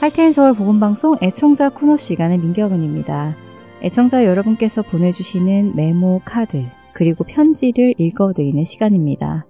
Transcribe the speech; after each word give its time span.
할테인 0.00 0.32
서울 0.32 0.54
보건방송 0.54 1.16
애청자 1.20 1.68
코너 1.68 1.94
시간의 1.94 2.38
민경은입니다. 2.38 3.36
애청자 3.82 4.24
여러분께서 4.24 4.80
보내주시는 4.80 5.76
메모 5.76 6.22
카드 6.24 6.64
그리고 6.94 7.22
편지를 7.22 7.92
읽어드리는 7.98 8.64
시간입니다. 8.64 9.44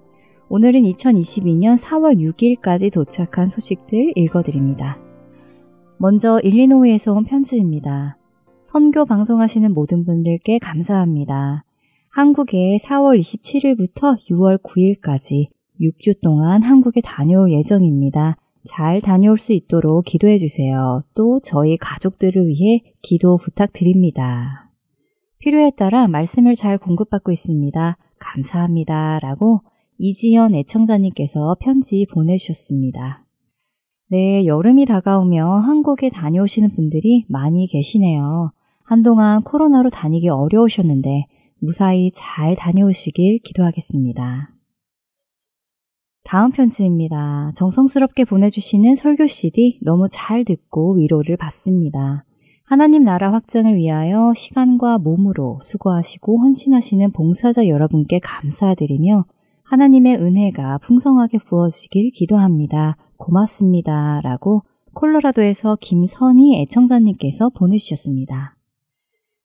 오늘은 0.49 0.83
2022년 0.83 1.79
4월 1.81 2.19
6일까지 2.19 2.93
도착한 2.93 3.47
소식들 3.47 4.15
읽어드립니다. 4.17 4.99
먼저 5.99 6.41
일리노이에서 6.41 7.12
온 7.12 7.25
편지입니다. 7.25 8.19
선교 8.61 9.05
방송하시는 9.05 9.73
모든 9.73 10.05
분들께 10.05 10.59
감사합니다. 10.59 11.64
한국에 12.09 12.77
4월 12.82 13.21
27일부터 13.21 14.19
6월 14.29 14.61
9일까지 14.61 15.47
6주 15.80 16.21
동안 16.21 16.65
한국에 16.65 17.01
다녀올 17.03 17.53
예정입니다. 17.53 18.37
잘 18.64 19.00
다녀올 19.00 19.38
수 19.38 19.52
있도록 19.52 20.05
기도해 20.05 20.38
주세요. 20.38 21.02
또 21.14 21.41
저희 21.41 21.77
가족들을 21.77 22.46
위해 22.46 22.80
기도 23.02 23.36
부탁드립니다. 23.36 24.70
필요에 25.38 25.70
따라 25.70 26.06
말씀을 26.06 26.55
잘 26.55 26.77
공급받고 26.77 27.33
있습니다. 27.33 27.96
감사합니다. 28.19 29.19
라고 29.20 29.60
이지연 29.98 30.55
애청자님께서 30.55 31.56
편지 31.60 32.06
보내주셨습니다. 32.12 33.24
네, 34.09 34.45
여름이 34.45 34.86
다가오며 34.86 35.47
한국에 35.58 36.11
다녀오시는 36.11 36.70
분들이 36.72 37.24
많이 37.28 37.66
계시네요. 37.66 38.52
한동안 38.83 39.42
코로나로 39.42 39.88
다니기 39.91 40.28
어려우셨는데 40.28 41.27
무사히 41.61 42.11
잘 42.12 42.56
다녀오시길 42.56 43.41
기도하겠습니다. 43.45 44.59
다음 46.23 46.51
편지입니다. 46.51 47.53
정성스럽게 47.55 48.25
보내주시는 48.25 48.95
설교 48.95 49.27
CD 49.27 49.81
너무 49.83 50.08
잘 50.11 50.45
듣고 50.45 50.97
위로를 50.97 51.36
받습니다. 51.36 52.25
하나님 52.64 53.03
나라 53.03 53.33
확장을 53.33 53.75
위하여 53.75 54.33
시간과 54.34 54.98
몸으로 54.98 55.58
수고하시고 55.62 56.41
헌신하시는 56.41 57.11
봉사자 57.11 57.67
여러분께 57.67 58.20
감사드리며 58.20 59.25
하나님의 59.64 60.19
은혜가 60.19 60.78
풍성하게 60.78 61.39
부어지길 61.39 62.12
기도합니다. 62.12 62.97
고맙습니다. 63.17 64.20
라고 64.23 64.62
콜로라도에서 64.95 65.78
김선희 65.80 66.61
애청자님께서 66.62 67.50
보내주셨습니다. 67.50 68.56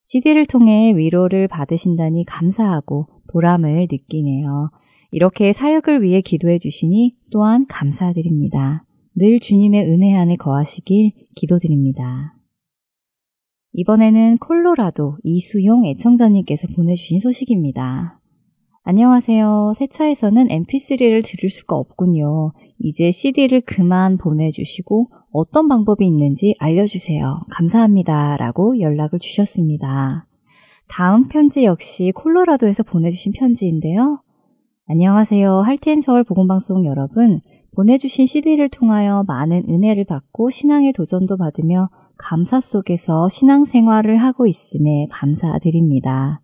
CD를 0.04 0.46
통해 0.46 0.94
위로를 0.96 1.48
받으신다니 1.48 2.26
감사하고 2.26 3.08
보람을 3.32 3.88
느끼네요. 3.92 4.70
이렇게 5.12 5.54
사역을 5.54 6.02
위해 6.02 6.22
기도해 6.22 6.60
주시니 6.60 7.16
또한 7.32 7.66
감사드립니다. 7.68 8.86
늘 9.16 9.40
주님의 9.40 9.86
은혜 9.90 10.14
안에 10.14 10.36
거하시길 10.36 11.14
기도드립니다. 11.36 12.36
이번에는 13.74 14.38
콜로라도 14.38 15.18
이수용 15.24 15.86
애청자님께서 15.86 16.68
보내주신 16.76 17.20
소식입니다. 17.20 18.20
안녕하세요. 18.84 19.74
새 19.76 19.88
차에서는 19.88 20.48
mp3를 20.48 21.26
들을 21.26 21.50
수가 21.50 21.76
없군요. 21.76 22.54
이제 22.78 23.10
CD를 23.10 23.62
그만 23.62 24.18
보내주시고 24.18 25.08
어떤 25.32 25.68
방법이 25.68 26.06
있는지 26.06 26.56
알려주세요. 26.60 27.42
감사합니다. 27.50 28.38
라고 28.38 28.80
연락을 28.80 29.20
주셨습니다. 29.20 30.28
다음 30.88 31.28
편지 31.28 31.66
역시 31.66 32.12
콜로라도에서 32.16 32.84
보내주신 32.84 33.34
편지인데요. 33.34 34.22
안녕하세요. 34.88 35.62
할텐 35.62 36.02
서울 36.02 36.24
보건방송 36.24 36.86
여러분. 36.86 37.42
보내주신 37.74 38.28
CD를 38.28 38.70
통하여 38.70 39.24
많은 39.26 39.64
은혜를 39.68 40.06
받고 40.06 40.52
신앙의 40.52 40.94
도전도 40.94 41.38
받으며 41.38 41.90
감사 42.20 42.60
속에서 42.60 43.28
신앙생활을 43.28 44.18
하고 44.18 44.46
있음에 44.46 45.08
감사드립니다. 45.10 46.40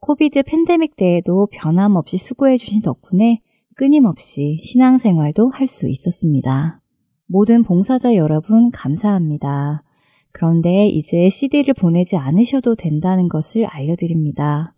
코비드 0.00 0.42
팬데믹 0.42 0.96
때에도 0.96 1.46
변함없이 1.52 2.16
수고해주신 2.16 2.82
덕분에 2.82 3.38
끊임없이 3.76 4.58
신앙생활도 4.64 5.50
할 5.50 5.68
수 5.68 5.88
있었습니다. 5.88 6.80
모든 7.28 7.62
봉사자 7.62 8.16
여러분 8.16 8.72
감사합니다. 8.72 9.84
그런데 10.32 10.88
이제 10.88 11.28
CD를 11.28 11.74
보내지 11.74 12.16
않으셔도 12.16 12.74
된다는 12.74 13.28
것을 13.28 13.66
알려드립니다. 13.66 14.73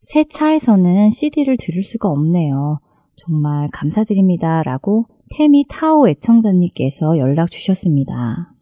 새 0.00 0.24
차에서는 0.24 1.10
CD를 1.10 1.56
들을 1.58 1.82
수가 1.82 2.08
없네요. 2.08 2.80
정말 3.16 3.68
감사드립니다. 3.72 4.62
라고 4.62 5.06
태미 5.36 5.66
타오 5.68 6.08
애청자님께서 6.08 7.18
연락 7.18 7.50
주셨습니다. 7.50 8.54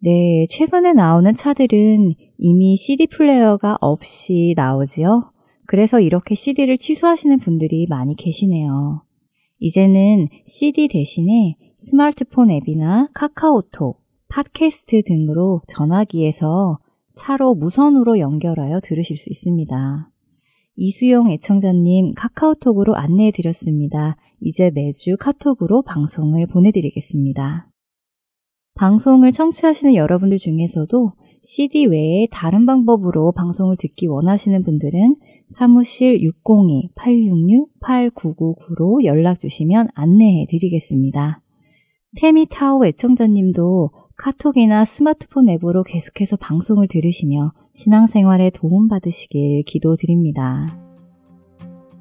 네, 0.00 0.46
최근에 0.48 0.92
나오는 0.92 1.34
차들은 1.34 2.12
이미 2.38 2.76
CD 2.76 3.08
플레이어가 3.08 3.78
없이 3.80 4.54
나오지요. 4.56 5.32
그래서 5.66 6.00
이렇게 6.00 6.34
CD를 6.36 6.78
취소하시는 6.78 7.38
분들이 7.40 7.86
많이 7.88 8.14
계시네요. 8.14 9.02
이제는 9.58 10.28
CD 10.46 10.86
대신에 10.86 11.56
스마트폰 11.78 12.50
앱이나 12.52 13.10
카카오톡, 13.12 14.00
팟캐스트 14.28 15.02
등으로 15.02 15.62
전화기에서 15.66 16.78
차로 17.18 17.56
무선으로 17.56 18.20
연결하여 18.20 18.80
들으실 18.80 19.16
수 19.16 19.28
있습니다. 19.28 20.08
이수용 20.76 21.28
애청자님 21.30 22.12
카카오톡으로 22.14 22.94
안내해 22.94 23.32
드렸습니다. 23.32 24.16
이제 24.40 24.70
매주 24.70 25.16
카톡으로 25.18 25.82
방송을 25.82 26.46
보내드리겠습니다. 26.46 27.68
방송을 28.76 29.32
청취하시는 29.32 29.96
여러분들 29.96 30.38
중에서도 30.38 31.14
CD 31.42 31.86
외에 31.86 32.28
다른 32.30 32.64
방법으로 32.64 33.32
방송을 33.32 33.76
듣기 33.76 34.06
원하시는 34.06 34.62
분들은 34.62 35.16
사무실 35.48 36.20
602-866-8999로 36.20 39.04
연락 39.04 39.40
주시면 39.40 39.88
안내해 39.94 40.46
드리겠습니다. 40.48 41.42
테미타오 42.16 42.86
애청자님도 42.86 43.90
카톡이나 44.18 44.84
스마트폰 44.84 45.48
앱으로 45.48 45.84
계속해서 45.84 46.36
방송을 46.36 46.88
들으시며 46.88 47.52
신앙생활에 47.72 48.50
도움받으시길 48.50 49.62
기도드립니다. 49.62 50.66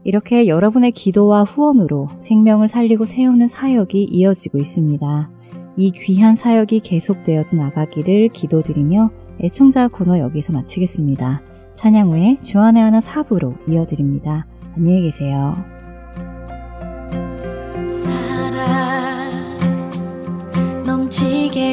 이렇게 0.04 0.48
여러분의 0.48 0.94
기도와 0.94 1.44
후원으로 1.44 2.08
생명을 2.18 2.68
살리고 2.70 3.06
세우는 3.06 3.48
사역이 3.48 4.08
이어지고 4.10 4.58
있습니다. 4.58 5.30
이 5.78 5.92
귀한 5.92 6.36
사역이 6.36 6.80
계속되어져 6.80 7.56
나가기를 7.56 8.30
기도드리며 8.30 9.12
애청자 9.44 9.88
코너 9.88 10.18
여기서 10.18 10.54
마치겠습니다. 10.54 11.44
찬양 11.76 12.14
후에 12.14 12.40
주안의 12.42 12.82
하나 12.82 13.00
사부로 13.00 13.54
이어드립니다. 13.70 14.48
안녕히 14.76 15.04
계세요. 15.04 15.77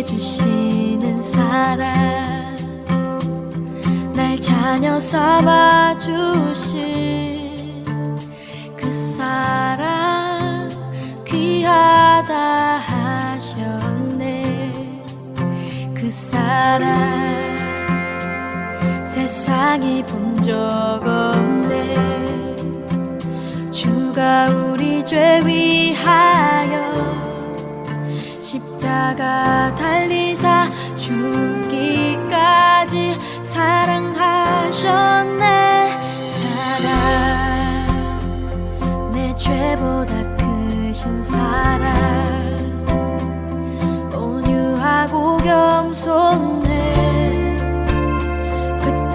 주시는 0.02 1.20
사랑. 1.22 2.56
날 4.14 4.40
자녀 4.40 4.98
삼아 4.98 5.96
주신 5.98 7.58
그 8.76 8.90
사랑 8.92 10.68
귀하다 11.26 12.34
하셨네. 12.78 14.42
그 15.94 16.10
사랑 16.10 16.94
세상이 19.04 20.02
본 20.06 20.34
적 20.44 20.52
없네. 21.02 21.94
주가 23.70 24.44
우리 24.50 25.02
죄 25.02 25.40
위하여 25.44 27.23
십자가 28.94 29.74
달리사 29.74 30.68
죽기까지 30.96 32.38
사랑하셨네. 33.40 34.78
사랑 36.24 36.92
내 39.12 39.34
죄보다 39.34 40.14
크신 40.36 41.24
사랑. 41.24 42.54
온유하고 44.14 45.38
겸손해. 45.38 46.84
할텐 48.80 49.14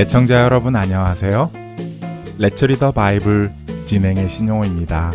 애청자 0.00 0.40
여러분 0.40 0.76
안녕하세요. 0.76 1.50
Let's 2.38 2.61
Read 2.61 2.79
the 2.79 2.92
Bible 2.92 3.52
진행의 3.84 4.30
신용호입니다. 4.30 5.12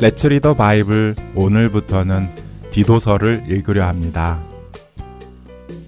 Let's 0.00 0.22
Read 0.22 0.40
the 0.40 0.54
Bible 0.54 1.14
오늘부터는 1.34 2.30
디도서를 2.70 3.44
읽으려 3.48 3.86
합니다. 3.86 4.42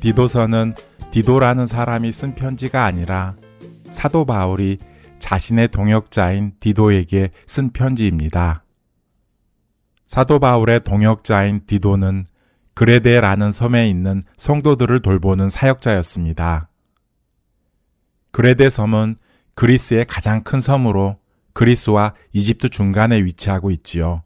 디도서는 0.01 0.75
디도라는 1.11 1.65
사람이 1.65 2.13
쓴 2.13 2.35
편지가 2.35 2.85
아니라 2.85 3.37
사도 3.91 4.27
바울이 4.27 4.81
자신의 5.19 5.69
동역자인 5.69 6.57
디도에게 6.61 7.31
쓴 7.47 7.71
편지입니다. 7.71 8.65
사도 10.07 10.39
바울의 10.39 10.81
동역자인 10.81 11.63
디도는 11.65 12.27
그레데라는 12.81 13.53
섬에 13.53 13.91
있는 13.91 14.23
성도들을 14.39 15.03
돌보는 15.03 15.51
사역자였습니다. 15.51 16.71
그레데 18.31 18.71
섬은 18.71 19.17
그리스의 19.55 20.07
가장 20.07 20.43
큰 20.43 20.63
섬으로 20.63 21.19
그리스와 21.53 22.15
이집트 22.33 22.71
중간에 22.71 23.23
위치하고 23.23 23.71
있지요. 23.71 24.23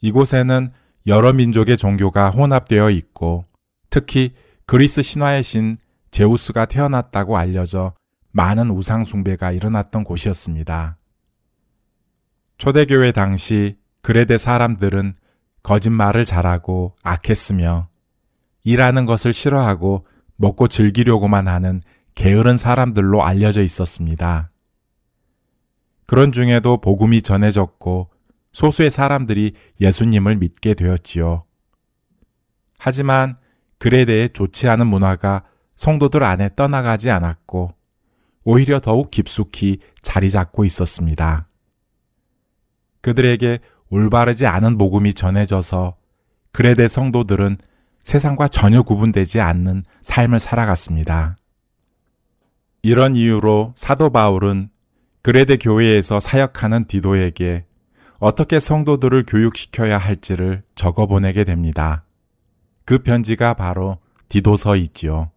이곳에는 0.00 0.68
여러 1.06 1.34
민족의 1.34 1.76
종교가 1.76 2.30
혼합되어 2.30 2.88
있고 2.88 3.44
특히 3.90 4.32
그리스 4.64 5.02
신화의 5.02 5.42
신 5.42 5.76
제우스가 6.10 6.64
태어났다고 6.64 7.36
알려져 7.36 7.92
많은 8.30 8.70
우상숭배가 8.70 9.52
일어났던 9.52 10.02
곳이었습니다. 10.02 10.96
초대교회 12.56 13.12
당시 13.12 13.76
그레데 14.00 14.38
사람들은 14.38 15.14
거짓말을 15.66 16.24
잘하고 16.24 16.94
악했으며 17.02 17.88
일하는 18.62 19.04
것을 19.04 19.32
싫어하고 19.32 20.06
먹고 20.36 20.68
즐기려고만 20.68 21.48
하는 21.48 21.82
게으른 22.14 22.56
사람들로 22.56 23.24
알려져 23.24 23.62
있었습니다. 23.62 24.52
그런 26.06 26.30
중에도 26.30 26.80
복음이 26.80 27.20
전해졌고 27.20 28.10
소수의 28.52 28.90
사람들이 28.90 29.54
예수님을 29.80 30.36
믿게 30.36 30.74
되었지요. 30.74 31.44
하지만 32.78 33.36
글에 33.78 34.04
대해 34.04 34.28
좋지 34.28 34.68
않은 34.68 34.86
문화가 34.86 35.42
성도들 35.74 36.22
안에 36.22 36.50
떠나가지 36.54 37.10
않았고 37.10 37.74
오히려 38.44 38.78
더욱 38.78 39.10
깊숙이 39.10 39.80
자리 40.00 40.30
잡고 40.30 40.64
있었습니다. 40.64 41.48
그들에게 43.00 43.58
올바르지 43.90 44.46
않은 44.46 44.78
복음이 44.78 45.14
전해져서 45.14 45.96
그레데 46.52 46.88
성도들은 46.88 47.58
세상과 48.02 48.48
전혀 48.48 48.82
구분되지 48.82 49.40
않는 49.40 49.82
삶을 50.02 50.38
살아갔습니다. 50.38 51.36
이런 52.82 53.14
이유로 53.14 53.72
사도 53.74 54.10
바울은 54.10 54.70
그레데 55.22 55.56
교회에서 55.56 56.20
사역하는 56.20 56.86
디도에게 56.86 57.64
어떻게 58.18 58.60
성도들을 58.60 59.24
교육시켜야 59.26 59.98
할지를 59.98 60.62
적어 60.74 61.06
보내게 61.06 61.44
됩니다. 61.44 62.04
그 62.84 62.98
편지가 62.98 63.54
바로 63.54 63.98
디도서이지요. 64.28 65.30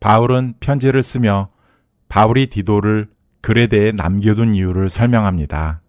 바울은 0.00 0.54
편지를 0.60 1.02
쓰며 1.02 1.50
바울이 2.08 2.46
디도를 2.46 3.08
그레데에 3.42 3.92
남겨둔 3.92 4.54
이유를 4.54 4.88
설명합니다. 4.88 5.82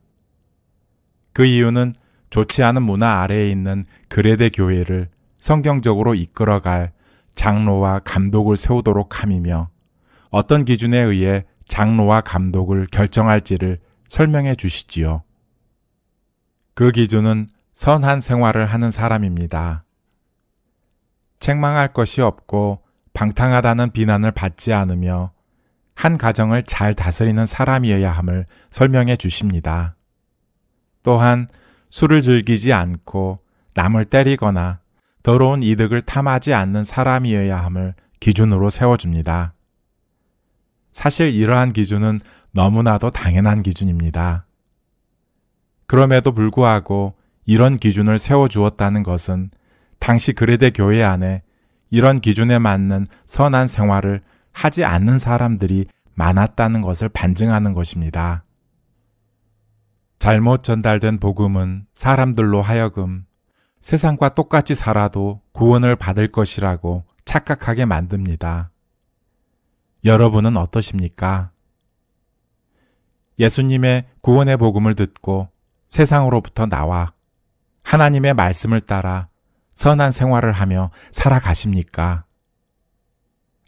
그 1.40 1.46
이유는 1.46 1.94
좋지 2.32 2.64
않은 2.64 2.84
문화 2.84 3.22
아래에 3.22 3.50
있는 3.50 3.86
그레데 4.10 4.50
교회를 4.50 5.08
성경적으로 5.38 6.14
이끌어갈 6.14 6.92
장로와 7.34 8.00
감독을 8.00 8.58
세우도록 8.58 9.24
함이며 9.24 9.70
어떤 10.32 10.66
기준에 10.66 11.00
의해 11.00 11.46
장로와 11.66 12.20
감독을 12.20 12.88
결정할지를 12.92 13.80
설명해 14.10 14.56
주시지요. 14.56 15.24
그 16.74 16.92
기준은 16.92 17.48
선한 17.72 18.20
생활을 18.20 18.66
하는 18.66 18.92
사람입니다. 18.92 19.86
책망할 21.40 21.94
것이 21.94 22.20
없고 22.20 22.84
방탕하다는 23.14 23.92
비난을 23.92 24.32
받지 24.32 24.74
않으며 24.74 25.32
한 25.96 26.18
가정을 26.18 26.64
잘 26.64 26.94
다스리는 26.94 27.46
사람이어야 27.46 28.12
함을 28.12 28.46
설명해 28.72 29.16
주십니다. 29.16 29.96
또한 31.04 31.48
술을 31.90 32.22
즐기지 32.22 32.74
않고 32.74 33.40
남을 33.76 34.06
때리거나 34.06 34.80
더러운 35.24 35.64
이득을 35.64 36.02
탐하지 36.02 36.54
않는 36.54 36.84
사람이어야 36.84 37.58
함을 37.64 37.94
기준으로 38.20 38.70
세워줍니다. 38.70 39.54
사실 40.92 41.34
이러한 41.34 41.72
기준은 41.72 42.20
너무나도 42.52 43.12
당연한 43.12 43.64
기준입니다. 43.64 44.46
그럼에도 45.88 46.32
불구하고 46.32 47.16
이런 47.46 47.78
기준을 47.78 48.20
세워주었다는 48.20 49.04
것은 49.04 49.50
당시 50.00 50.34
그레데 50.34 50.70
교회 50.72 51.04
안에 51.04 51.42
이런 51.90 52.20
기준에 52.20 52.60
맞는 52.60 53.06
선한 53.26 53.68
생활을 53.68 54.22
하지 54.52 54.84
않는 54.84 55.20
사람들이 55.20 55.86
많았다는 56.16 56.82
것을 56.82 57.10
반증하는 57.10 57.74
것입니다. 57.74 58.44
잘못 60.20 60.64
전달된 60.64 61.20
복음은 61.20 61.86
사람들로 61.94 62.62
하여금 62.62 63.26
세상과 63.80 64.36
똑같이 64.36 64.76
살아도 64.76 65.42
구원을 65.54 65.96
받을 65.96 66.28
것이라고 66.28 67.06
착각하게 67.24 67.86
만듭니다. 67.86 68.70
여러분은 70.04 70.58
어떠십니까? 70.58 71.52
예수님의 73.40 74.08
구원의 74.22 74.58
복음을 74.58 74.94
듣고 74.94 75.48
세상으로부터 75.88 76.66
나와 76.66 77.14
하나님의 77.84 78.34
말씀을 78.34 78.82
따라 78.82 79.30
선한 79.74 80.12
생활을 80.12 80.52
하며 80.52 80.92
살아가십니까? 81.12 82.26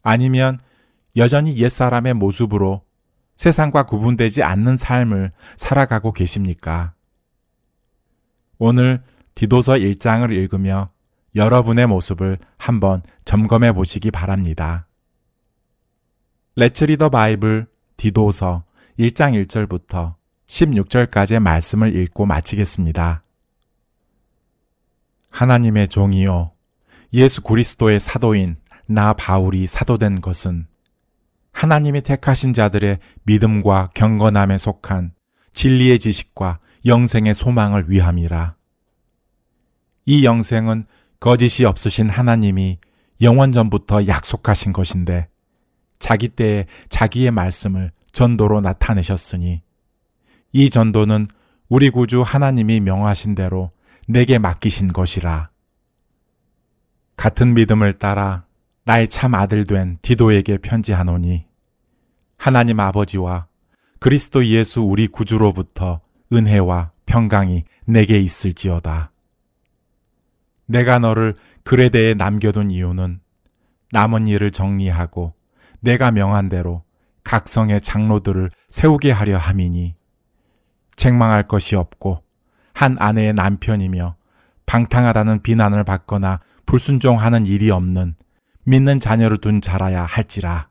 아니면 0.03 0.59
여전히 1.15 1.55
옛사람의 1.57 2.15
모습으로 2.15 2.83
세상과 3.35 3.83
구분되지 3.83 4.43
않는 4.43 4.77
삶을 4.77 5.31
살아가고 5.57 6.13
계십니까? 6.13 6.93
오늘 8.57 9.01
디도서 9.33 9.73
1장을 9.73 10.31
읽으며 10.31 10.91
여러분의 11.35 11.87
모습을 11.87 12.37
한번 12.57 13.01
점검해 13.25 13.71
보시기 13.71 14.11
바랍니다. 14.11 14.87
레츠 16.55 16.83
리더 16.83 17.09
바이블 17.09 17.67
디도서 17.97 18.65
1장 18.99 19.41
1절부터 19.45 20.15
16절까지의 20.47 21.39
말씀을 21.39 21.95
읽고 21.95 22.25
마치겠습니다. 22.25 23.23
하나님의 25.29 25.87
종이요 25.87 26.51
예수 27.13 27.41
그리스도의 27.41 27.99
사도인 27.99 28.57
나 28.85 29.13
바울이 29.13 29.65
사도된 29.65 30.21
것은 30.21 30.67
하나님이 31.51 32.01
택하신 32.01 32.53
자들의 32.53 32.99
믿음과 33.23 33.91
경건함에 33.93 34.57
속한 34.57 35.13
진리의 35.53 35.99
지식과 35.99 36.59
영생의 36.85 37.35
소망을 37.35 37.89
위함이라. 37.89 38.55
이 40.05 40.25
영생은 40.25 40.85
거짓이 41.19 41.65
없으신 41.65 42.09
하나님이 42.09 42.79
영원 43.21 43.51
전부터 43.51 44.07
약속하신 44.07 44.73
것인데 44.73 45.27
자기 45.99 46.29
때에 46.29 46.65
자기의 46.89 47.31
말씀을 47.31 47.91
전도로 48.11 48.61
나타내셨으니 48.61 49.61
이 50.53 50.69
전도는 50.69 51.27
우리 51.69 51.89
구주 51.89 52.23
하나님이 52.23 52.79
명하신 52.79 53.35
대로 53.35 53.71
내게 54.07 54.39
맡기신 54.39 54.89
것이라. 54.91 55.51
같은 57.15 57.53
믿음을 57.53 57.93
따라 57.93 58.45
나의 58.83 59.07
참 59.07 59.35
아들 59.35 59.65
된 59.65 59.97
디도에게 60.01 60.57
편지하노니 60.57 61.45
하나님 62.37 62.79
아버지와 62.79 63.47
그리스도 63.99 64.45
예수 64.45 64.81
우리 64.81 65.07
구주로부터 65.07 66.01
은혜와 66.33 66.91
평강이 67.05 67.63
내게 67.85 68.19
있을지어다. 68.19 69.11
내가 70.65 70.97
너를 70.97 71.35
그레대에 71.63 72.15
남겨둔 72.15 72.71
이유는 72.71 73.19
남은 73.91 74.27
일을 74.27 74.51
정리하고 74.51 75.33
내가 75.81 76.11
명한 76.11 76.49
대로 76.49 76.83
각 77.23 77.47
성의 77.47 77.81
장로들을 77.81 78.49
세우게 78.69 79.11
하려 79.11 79.37
함이니 79.37 79.95
책망할 80.95 81.47
것이 81.47 81.75
없고 81.75 82.23
한 82.73 82.95
아내의 82.99 83.33
남편이며 83.33 84.15
방탕하다는 84.65 85.43
비난을 85.43 85.83
받거나 85.83 86.39
불순종하는 86.65 87.45
일이 87.45 87.69
없는 87.69 88.15
믿는 88.63 88.99
자녀를 88.99 89.39
둔 89.39 89.61
자라야 89.61 90.03
할지라. 90.03 90.69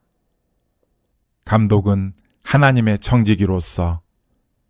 감독은 1.45 2.15
하나님의 2.43 2.99
청지기로서 2.99 4.01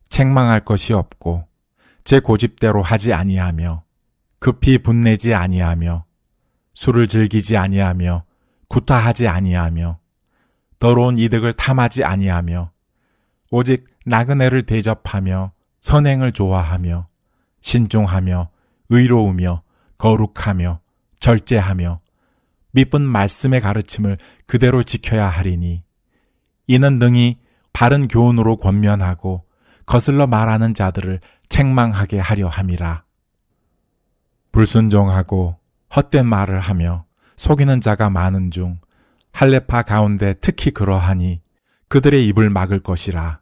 책망할 0.08 0.64
것이 0.64 0.92
없고 0.92 1.46
제 2.04 2.20
고집대로 2.20 2.82
하지 2.82 3.12
아니하며 3.12 3.84
급히 4.38 4.78
분내지 4.78 5.34
아니하며 5.34 6.04
술을 6.74 7.06
즐기지 7.06 7.56
아니하며 7.56 8.24
구타하지 8.68 9.28
아니하며 9.28 9.98
더러운 10.78 11.18
이득을 11.18 11.52
탐하지 11.52 12.04
아니하며 12.04 12.72
오직 13.50 13.84
나그네를 14.06 14.64
대접하며 14.64 15.52
선행을 15.80 16.32
좋아하며 16.32 17.08
신중하며 17.60 18.50
의로우며 18.88 19.62
거룩하며 19.98 20.80
절제하며 21.20 22.00
미쁜 22.72 23.02
말씀의 23.02 23.60
가르침을 23.60 24.18
그대로 24.46 24.82
지켜야 24.82 25.28
하리니 25.28 25.82
이는 26.66 26.98
능히 26.98 27.38
바른 27.72 28.08
교훈으로 28.08 28.56
권면하고 28.56 29.44
거슬러 29.86 30.26
말하는 30.26 30.74
자들을 30.74 31.20
책망하게 31.48 32.18
하려 32.18 32.48
함이라. 32.48 33.04
불순종하고 34.52 35.58
헛된 35.94 36.26
말을 36.26 36.60
하며 36.60 37.06
속이는 37.36 37.80
자가 37.80 38.10
많은 38.10 38.50
중 38.50 38.78
할레파 39.32 39.82
가운데 39.82 40.34
특히 40.40 40.70
그러하니 40.70 41.40
그들의 41.88 42.26
입을 42.28 42.50
막을 42.50 42.80
것이라. 42.80 43.40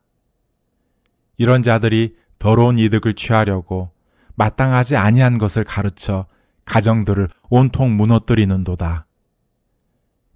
이런 1.37 1.62
자들이 1.62 2.16
더러운 2.38 2.78
이득을 2.78 3.14
취하려고 3.14 3.90
마땅하지 4.37 4.97
아니한 4.97 5.38
것을 5.38 5.64
가르쳐 5.64 6.26
가정들을 6.64 7.28
온통 7.50 7.97
무너뜨리는도다. 7.97 9.08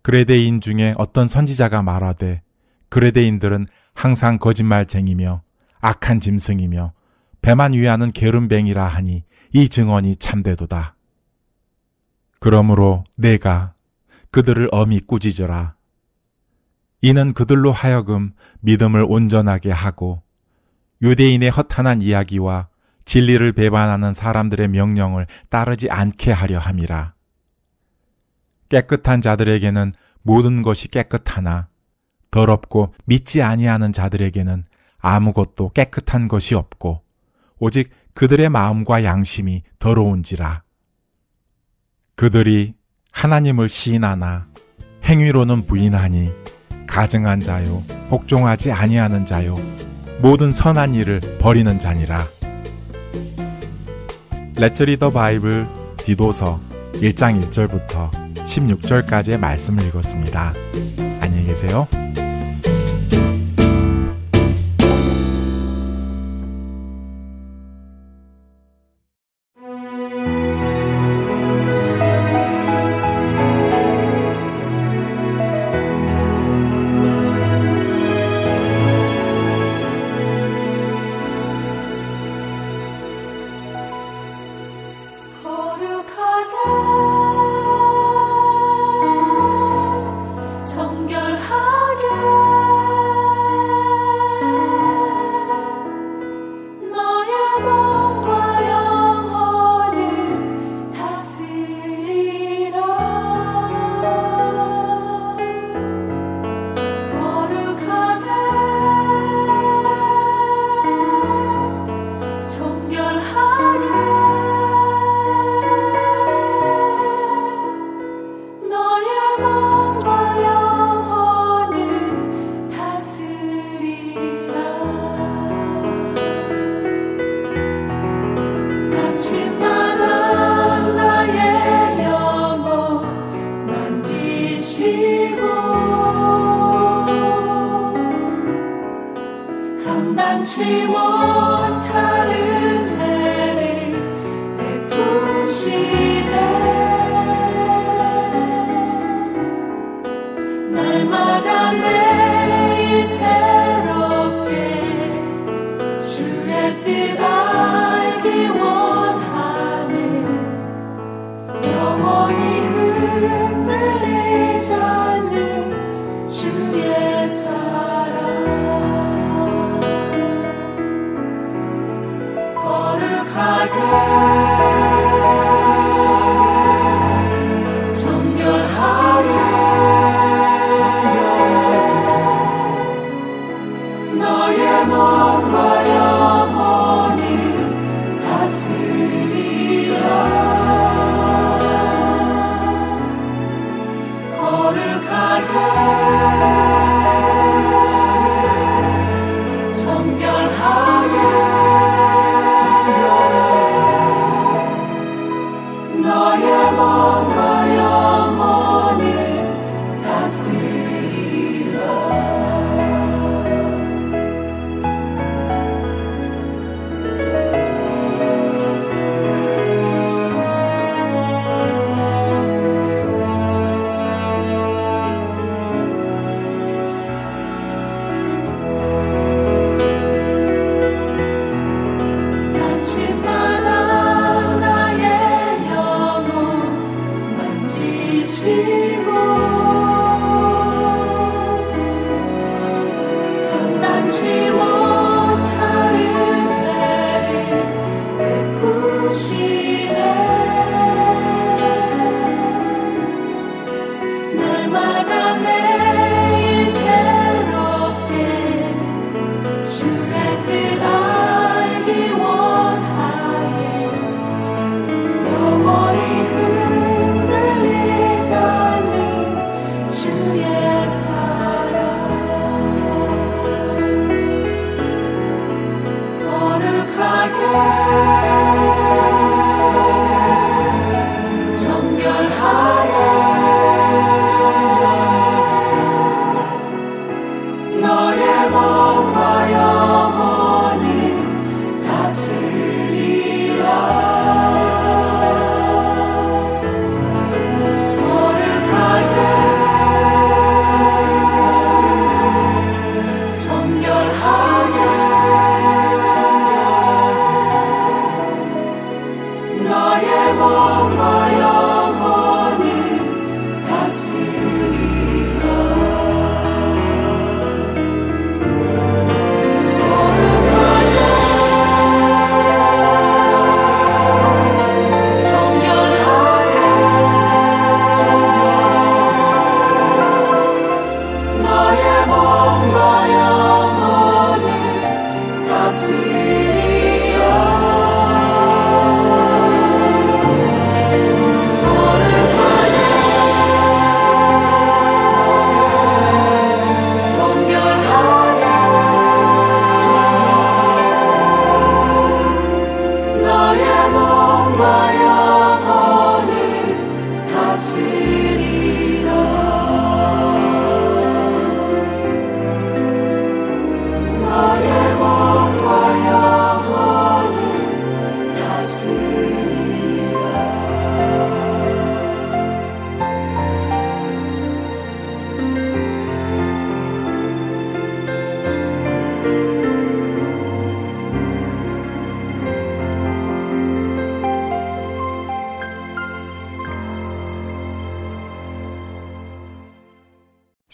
그레데인 0.02 0.60
중에 0.60 0.94
어떤 0.98 1.28
선지자가 1.28 1.82
말하되 1.82 2.42
그레데인들은 2.88 3.66
항상 3.94 4.38
거짓말쟁이며 4.38 5.42
악한 5.80 6.20
짐승이며 6.20 6.92
배만 7.40 7.72
위하는 7.72 8.10
게름뱅이라 8.10 8.86
하니 8.86 9.24
이 9.52 9.68
증언이 9.68 10.16
참되도다. 10.16 10.96
그러므로 12.40 13.04
내가 13.16 13.74
그들을 14.30 14.68
엄히 14.72 15.00
꾸짖어라. 15.00 15.74
이는 17.02 17.32
그들로 17.34 17.72
하여금 17.72 18.32
믿음을 18.60 19.04
온전하게 19.08 19.70
하고 19.70 20.22
유대인의 21.02 21.50
허탄한 21.50 22.00
이야기와 22.00 22.68
진리를 23.04 23.52
배반하는 23.52 24.14
사람들의 24.14 24.68
명령을 24.68 25.26
따르지 25.50 25.90
않게 25.90 26.30
하려 26.30 26.58
함이라. 26.58 27.14
깨끗한 28.72 29.20
자들에게는 29.20 29.92
모든 30.22 30.62
것이 30.62 30.88
깨끗하나 30.88 31.68
더럽고 32.30 32.94
믿지 33.04 33.42
아니하는 33.42 33.92
자들에게는 33.92 34.64
아무것도 34.98 35.72
깨끗한 35.74 36.26
것이 36.26 36.54
없고 36.54 37.02
오직 37.58 37.90
그들의 38.14 38.48
마음과 38.48 39.04
양심이 39.04 39.62
더러운지라. 39.78 40.62
그들이 42.16 42.74
하나님을 43.10 43.68
시인하나 43.68 44.48
행위로는 45.04 45.66
부인하니 45.66 46.32
가증한 46.86 47.40
자요 47.40 47.82
복종하지 48.08 48.72
아니하는 48.72 49.26
자요 49.26 49.58
모든 50.22 50.50
선한 50.50 50.94
일을 50.94 51.20
버리는 51.38 51.78
자니라. 51.78 52.26
레츠 54.56 54.84
리더 54.84 55.10
바이블 55.10 55.66
디도서 55.98 56.60
1장 56.94 57.42
1절부터 57.42 58.21
16절까지의 58.46 59.38
말씀을 59.38 59.86
읽었습니다. 59.86 60.54
안녕히 61.20 61.46
계세요. 61.46 61.86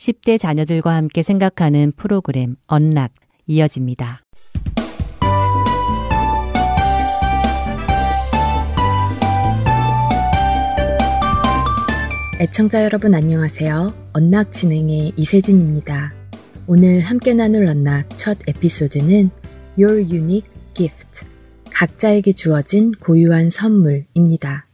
10대 0.09 0.39
자녀들과 0.39 0.95
함께 0.95 1.23
생각하는 1.23 1.93
프로그램 1.93 2.57
언락 2.67 3.13
이어집니다. 3.47 4.23
애청자 12.41 12.85
여러분 12.85 13.15
안녕하세요. 13.15 14.11
언락 14.13 14.53
진행의 14.53 15.13
이세진입니다. 15.17 16.15
오늘 16.67 17.01
함께 17.01 17.35
나눌 17.35 17.67
언락 17.67 18.17
첫 18.17 18.39
에피소드는 18.47 19.31
Your 19.77 20.03
Unique 20.03 20.49
Gift 20.75 21.27
각자에게 21.73 22.33
주어진 22.33 22.93
고유한 22.93 23.51
선물입니다. 23.51 24.69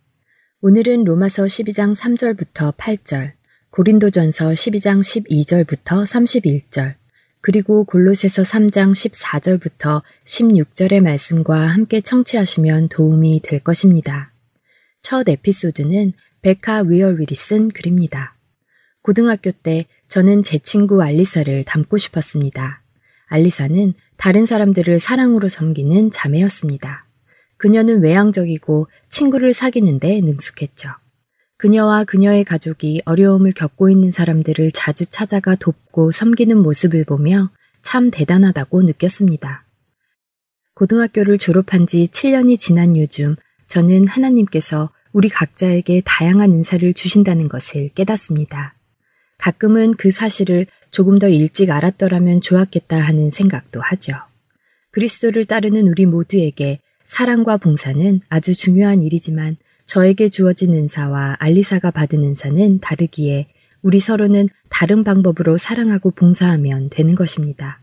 오늘은 0.60 1.04
로마서 1.04 1.44
12장 1.44 1.94
3절부터 1.96 2.76
8절 2.76 3.33
고린도전서 3.74 4.50
12장 4.50 5.00
12절부터 5.00 6.06
31절, 6.06 6.94
그리고 7.40 7.82
골로새서 7.82 8.42
3장 8.42 8.92
14절부터 8.92 10.00
16절의 10.24 11.00
말씀과 11.00 11.58
함께 11.58 12.00
청취하시면 12.00 12.88
도움이 12.88 13.40
될 13.42 13.58
것입니다. 13.58 14.32
첫 15.02 15.28
에피소드는 15.28 16.12
베카 16.40 16.82
위어윌이 16.82 17.34
쓴 17.34 17.68
글입니다. 17.68 18.36
고등학교 19.02 19.50
때 19.50 19.86
저는 20.06 20.44
제 20.44 20.58
친구 20.58 21.02
알리사를 21.02 21.64
닮고 21.64 21.96
싶었습니다. 21.98 22.80
알리사는 23.26 23.94
다른 24.16 24.46
사람들을 24.46 25.00
사랑으로 25.00 25.48
섬기는 25.48 26.12
자매였습니다. 26.12 27.08
그녀는 27.56 28.02
외향적이고 28.02 28.86
친구를 29.08 29.52
사귀는데 29.52 30.20
능숙했죠. 30.20 30.90
그녀와 31.56 32.04
그녀의 32.04 32.44
가족이 32.44 33.02
어려움을 33.04 33.52
겪고 33.52 33.88
있는 33.90 34.10
사람들을 34.10 34.72
자주 34.72 35.06
찾아가 35.06 35.54
돕고 35.54 36.10
섬기는 36.10 36.56
모습을 36.56 37.04
보며 37.04 37.50
참 37.82 38.10
대단하다고 38.10 38.82
느꼈습니다. 38.82 39.64
고등학교를 40.74 41.38
졸업한 41.38 41.86
지 41.86 42.08
7년이 42.10 42.58
지난 42.58 42.96
요즘 42.96 43.36
저는 43.68 44.08
하나님께서 44.08 44.90
우리 45.12 45.28
각자에게 45.28 46.02
다양한 46.04 46.50
은사를 46.50 46.92
주신다는 46.92 47.48
것을 47.48 47.90
깨닫습니다. 47.90 48.74
가끔은 49.38 49.94
그 49.94 50.10
사실을 50.10 50.66
조금 50.90 51.18
더 51.18 51.28
일찍 51.28 51.70
알았더라면 51.70 52.40
좋았겠다 52.40 52.96
하는 52.96 53.30
생각도 53.30 53.80
하죠. 53.80 54.14
그리스도를 54.90 55.44
따르는 55.44 55.86
우리 55.86 56.06
모두에게 56.06 56.80
사랑과 57.04 57.56
봉사는 57.56 58.20
아주 58.28 58.54
중요한 58.54 59.02
일이지만 59.02 59.56
저에게 59.86 60.28
주어진 60.28 60.72
은사와 60.72 61.36
알리사가 61.38 61.90
받은 61.90 62.22
은사는 62.22 62.80
다르기에 62.80 63.48
우리 63.82 64.00
서로는 64.00 64.48
다른 64.70 65.04
방법으로 65.04 65.58
사랑하고 65.58 66.10
봉사하면 66.12 66.88
되는 66.90 67.14
것입니다. 67.14 67.80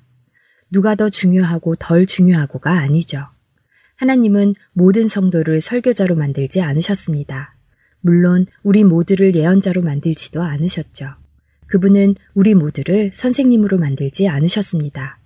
누가 0.72 0.96
더 0.96 1.10
중요하고 1.10 1.76
덜 1.76 2.06
중요하고가 2.06 2.72
아니죠. 2.72 3.28
하나님은 3.98 4.56
모든 4.74 5.08
성도를 5.08 5.62
설교자로 5.62 6.16
만들지 6.16 6.62
않으셨습니다. 6.62 7.56
물론 8.00 8.48
우리 8.64 8.84
모두를 8.84 9.36
예언자로 9.36 9.84
만들지도 9.84 10.42
않으셨죠. 10.42 11.08
그분은 11.68 12.16
우리 12.34 12.56
모두를 12.56 13.12
선생님으로 13.14 13.78
만들지 13.78 14.28
않으셨습니다. 14.28 15.20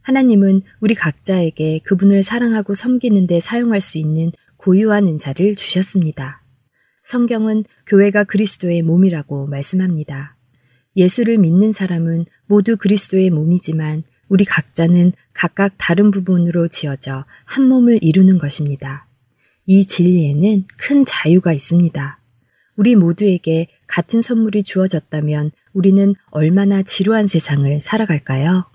하나님은 0.00 0.62
우리 0.80 0.94
각자에게 0.94 1.80
그분을 1.80 2.22
사랑하고 2.22 2.74
섬기는 2.74 3.26
데 3.26 3.38
사용할 3.38 3.80
수 3.80 3.98
있는 3.98 4.32
고유한 4.62 5.08
은사를 5.08 5.56
주셨습니다. 5.56 6.40
성경은 7.02 7.64
교회가 7.84 8.22
그리스도의 8.22 8.82
몸이라고 8.82 9.48
말씀합니다. 9.48 10.36
예수를 10.94 11.38
믿는 11.38 11.72
사람은 11.72 12.26
모두 12.46 12.76
그리스도의 12.76 13.30
몸이지만 13.30 14.04
우리 14.28 14.44
각자는 14.44 15.12
각각 15.32 15.74
다른 15.78 16.12
부분으로 16.12 16.68
지어져 16.68 17.24
한 17.44 17.66
몸을 17.66 17.98
이루는 18.02 18.38
것입니다. 18.38 19.08
이 19.66 19.84
진리에는 19.84 20.66
큰 20.76 21.04
자유가 21.04 21.52
있습니다. 21.52 22.20
우리 22.76 22.94
모두에게 22.94 23.66
같은 23.88 24.22
선물이 24.22 24.62
주어졌다면 24.62 25.50
우리는 25.72 26.14
얼마나 26.30 26.82
지루한 26.82 27.26
세상을 27.26 27.80
살아갈까요? 27.80 28.71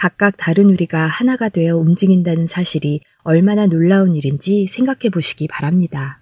각각 0.00 0.38
다른 0.38 0.70
우리가 0.70 1.06
하나가 1.06 1.50
되어 1.50 1.76
움직인다는 1.76 2.46
사실이 2.46 3.02
얼마나 3.18 3.66
놀라운 3.66 4.14
일인지 4.14 4.66
생각해 4.66 5.10
보시기 5.12 5.46
바랍니다. 5.46 6.18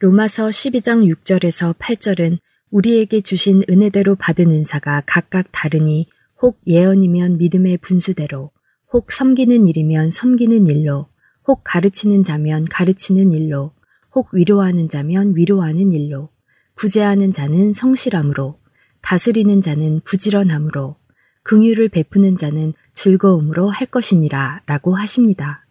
로마서 0.00 0.48
12장 0.48 1.10
6절에서 1.10 1.78
8절은 1.78 2.36
우리에게 2.70 3.22
주신 3.22 3.62
은혜대로 3.70 4.16
받은 4.16 4.50
은사가 4.50 5.04
각각 5.06 5.46
다르니 5.50 6.06
혹 6.42 6.60
예언이면 6.66 7.38
믿음의 7.38 7.78
분수대로, 7.78 8.50
혹 8.92 9.10
섬기는 9.10 9.66
일이면 9.66 10.10
섬기는 10.10 10.66
일로, 10.66 11.08
혹 11.48 11.62
가르치는 11.64 12.22
자면 12.22 12.64
가르치는 12.64 13.32
일로, 13.32 13.72
혹 14.14 14.28
위로하는 14.34 14.90
자면 14.90 15.34
위로하는 15.34 15.90
일로, 15.90 16.28
구제하는 16.74 17.32
자는 17.32 17.72
성실함으로, 17.72 18.60
다스리는 19.00 19.62
자는 19.62 20.02
부지런함으로, 20.04 20.98
긍휼을 21.44 21.88
베푸는 21.88 22.36
자는 22.36 22.74
즐거움으로 22.92 23.68
할 23.68 23.86
것이니라 23.86 24.62
라고 24.66 24.94
하십니다. 24.94 25.64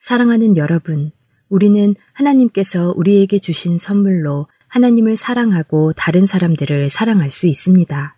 사랑하는 0.00 0.56
여러분, 0.56 1.12
우리는 1.48 1.94
하나님께서 2.14 2.92
우리에게 2.96 3.38
주신 3.38 3.78
선물로 3.78 4.48
하나님을 4.68 5.16
사랑하고 5.16 5.92
다른 5.92 6.24
사람들을 6.24 6.88
사랑할 6.88 7.30
수 7.30 7.46
있습니다. 7.46 8.16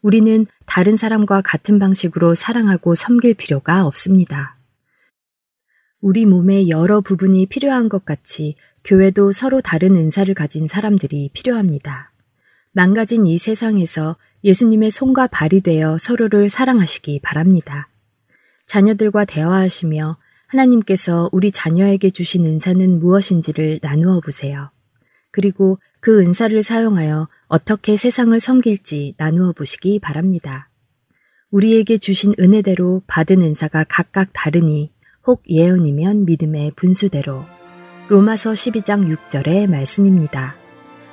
우리는 0.00 0.46
다른 0.64 0.96
사람과 0.96 1.40
같은 1.42 1.80
방식으로 1.80 2.36
사랑하고 2.36 2.94
섬길 2.94 3.34
필요가 3.34 3.84
없습니다. 3.84 4.56
우리 6.00 6.24
몸의 6.24 6.68
여러 6.68 7.00
부분이 7.00 7.46
필요한 7.46 7.88
것 7.88 8.04
같이 8.04 8.54
교회도 8.84 9.32
서로 9.32 9.60
다른 9.60 9.96
은사를 9.96 10.32
가진 10.34 10.68
사람들이 10.68 11.30
필요합니다. 11.32 12.12
망가진 12.78 13.26
이 13.26 13.38
세상에서 13.38 14.16
예수님의 14.44 14.92
손과 14.92 15.26
발이 15.26 15.62
되어 15.62 15.98
서로를 15.98 16.48
사랑하시기 16.48 17.18
바랍니다. 17.24 17.88
자녀들과 18.68 19.24
대화하시며 19.24 20.16
하나님께서 20.46 21.28
우리 21.32 21.50
자녀에게 21.50 22.10
주신 22.10 22.46
은사는 22.46 23.00
무엇인지를 23.00 23.80
나누어 23.82 24.20
보세요. 24.20 24.70
그리고 25.32 25.80
그 25.98 26.20
은사를 26.20 26.62
사용하여 26.62 27.28
어떻게 27.48 27.96
세상을 27.96 28.38
섬길지 28.38 29.14
나누어 29.16 29.50
보시기 29.50 29.98
바랍니다. 29.98 30.70
우리에게 31.50 31.98
주신 31.98 32.32
은혜대로 32.38 33.02
받은 33.08 33.42
은사가 33.42 33.86
각각 33.88 34.30
다르니 34.32 34.92
혹 35.26 35.42
예언이면 35.48 36.26
믿음의 36.26 36.74
분수대로 36.76 37.44
로마서 38.08 38.52
12장 38.52 39.12
6절의 39.12 39.66
말씀입니다. 39.68 40.57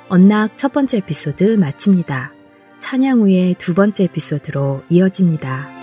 언락 0.08 0.56
첫 0.56 0.72
번째 0.72 0.98
에피소드 0.98 1.56
마칩니다. 1.56 2.32
찬양 2.78 3.20
후에 3.22 3.54
두 3.58 3.74
번째 3.74 4.04
에피소드로 4.04 4.84
이어집니다. 4.88 5.75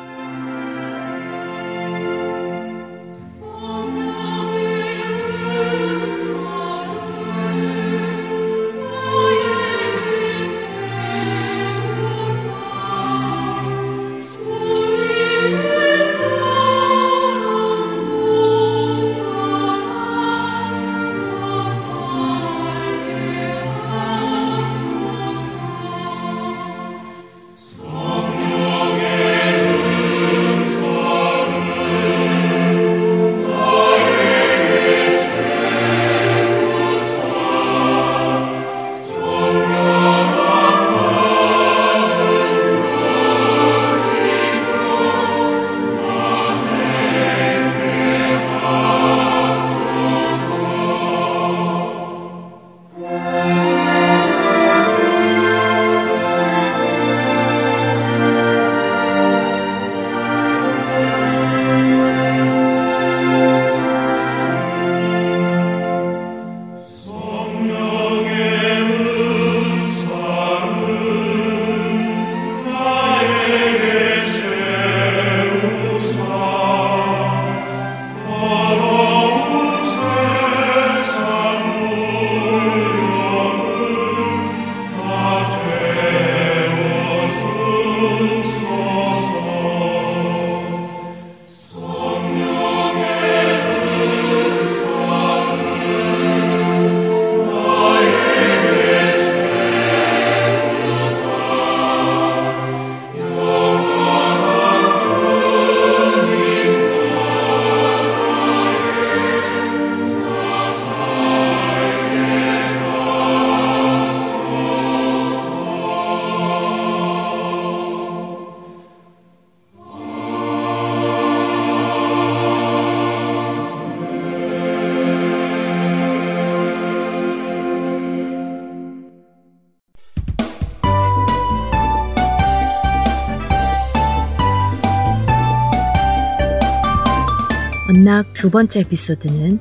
두 138.44 138.52
번째 138.52 138.82
에피소드는 138.82 139.58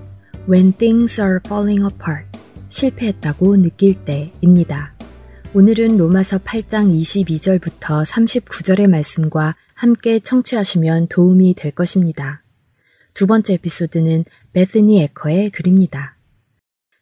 When 0.50 0.72
Things 0.72 1.20
Are 1.20 1.38
Falling 1.46 1.84
Apart 1.84 2.26
실패했다고 2.68 3.58
느낄 3.58 3.94
때입니다. 4.04 4.92
오늘은 5.54 5.98
로마서 5.98 6.38
8장 6.38 6.92
22절부터 6.92 8.04
39절의 8.04 8.88
말씀과 8.88 9.54
함께 9.74 10.18
청취하시면 10.18 11.06
도움이 11.06 11.54
될 11.54 11.70
것입니다. 11.70 12.42
두 13.14 13.28
번째 13.28 13.52
에피소드는 13.52 14.24
베드니 14.52 15.00
에커의 15.00 15.50
글입니다. 15.50 16.16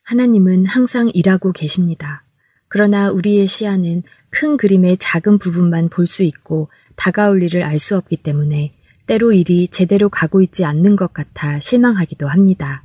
하나님은 0.02 0.66
항상 0.66 1.10
일하고 1.14 1.52
계십니다. 1.52 2.26
그러나 2.68 3.10
우리의 3.10 3.46
시야는 3.46 4.02
큰 4.28 4.58
그림의 4.58 4.98
작은 4.98 5.38
부분만 5.38 5.88
볼 5.88 6.06
수 6.06 6.24
있고 6.24 6.68
다가올 6.96 7.42
일을 7.42 7.62
알 7.62 7.78
수 7.78 7.96
없기 7.96 8.18
때문에 8.18 8.74
때로 9.10 9.32
일이 9.32 9.66
제대로 9.66 10.08
가고 10.08 10.40
있지 10.40 10.64
않는 10.64 10.94
것 10.94 11.12
같아 11.12 11.58
실망하기도 11.58 12.28
합니다. 12.28 12.84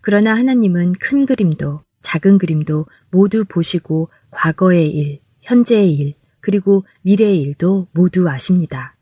그러나 0.00 0.36
하나님은 0.36 0.92
큰 1.00 1.26
그림도 1.26 1.82
작은 2.02 2.38
그림도 2.38 2.86
모두 3.10 3.44
보시고 3.44 4.08
과거의 4.30 4.88
일, 4.90 5.18
현재의 5.42 5.92
일, 5.92 6.14
그리고 6.38 6.84
미래의 7.02 7.42
일도 7.42 7.88
모두 7.90 8.28
아십니다. 8.28 8.94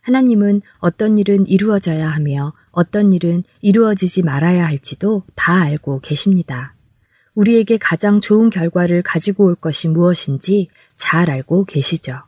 하나님은 0.00 0.62
어떤 0.78 1.18
일은 1.18 1.46
이루어져야 1.46 2.08
하며 2.08 2.54
어떤 2.70 3.12
일은 3.12 3.44
이루어지지 3.60 4.22
말아야 4.22 4.66
할지도 4.66 5.22
다 5.34 5.60
알고 5.60 6.00
계십니다. 6.00 6.74
우리에게 7.34 7.76
가장 7.76 8.22
좋은 8.22 8.48
결과를 8.48 9.02
가지고 9.02 9.44
올 9.44 9.54
것이 9.54 9.88
무엇인지 9.88 10.68
잘 10.96 11.28
알고 11.28 11.66
계시죠. 11.66 12.22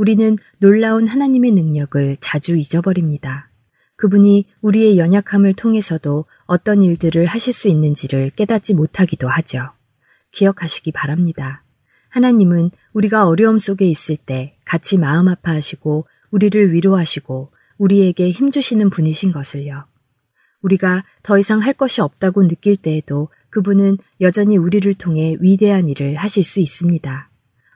우리는 0.00 0.38
놀라운 0.60 1.06
하나님의 1.06 1.50
능력을 1.50 2.16
자주 2.20 2.56
잊어버립니다. 2.56 3.50
그분이 3.96 4.46
우리의 4.62 4.96
연약함을 4.96 5.52
통해서도 5.52 6.24
어떤 6.46 6.82
일들을 6.82 7.26
하실 7.26 7.52
수 7.52 7.68
있는지를 7.68 8.30
깨닫지 8.30 8.72
못하기도 8.72 9.28
하죠. 9.28 9.72
기억하시기 10.32 10.92
바랍니다. 10.92 11.64
하나님은 12.08 12.70
우리가 12.94 13.26
어려움 13.26 13.58
속에 13.58 13.86
있을 13.90 14.16
때 14.16 14.56
같이 14.64 14.96
마음 14.96 15.28
아파하시고 15.28 16.06
우리를 16.30 16.72
위로하시고 16.72 17.52
우리에게 17.76 18.30
힘주시는 18.30 18.88
분이신 18.88 19.32
것을요. 19.32 19.84
우리가 20.62 21.04
더 21.22 21.38
이상 21.38 21.60
할 21.60 21.74
것이 21.74 22.00
없다고 22.00 22.48
느낄 22.48 22.76
때에도 22.76 23.28
그분은 23.50 23.98
여전히 24.22 24.56
우리를 24.56 24.94
통해 24.94 25.36
위대한 25.40 25.88
일을 25.90 26.16
하실 26.16 26.42
수 26.42 26.58
있습니다. 26.58 27.29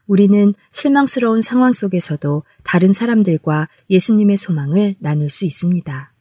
우리는 0.07 0.55
실망스러운 0.73 1.43
상황 1.43 1.73
속에서도 1.73 2.43
다른 2.62 2.93
사람들과 2.93 3.69
예수님의 3.90 4.37
소망을 4.37 4.97
나눌 4.99 5.31
수 5.31 5.45
있습니다. 5.45 6.12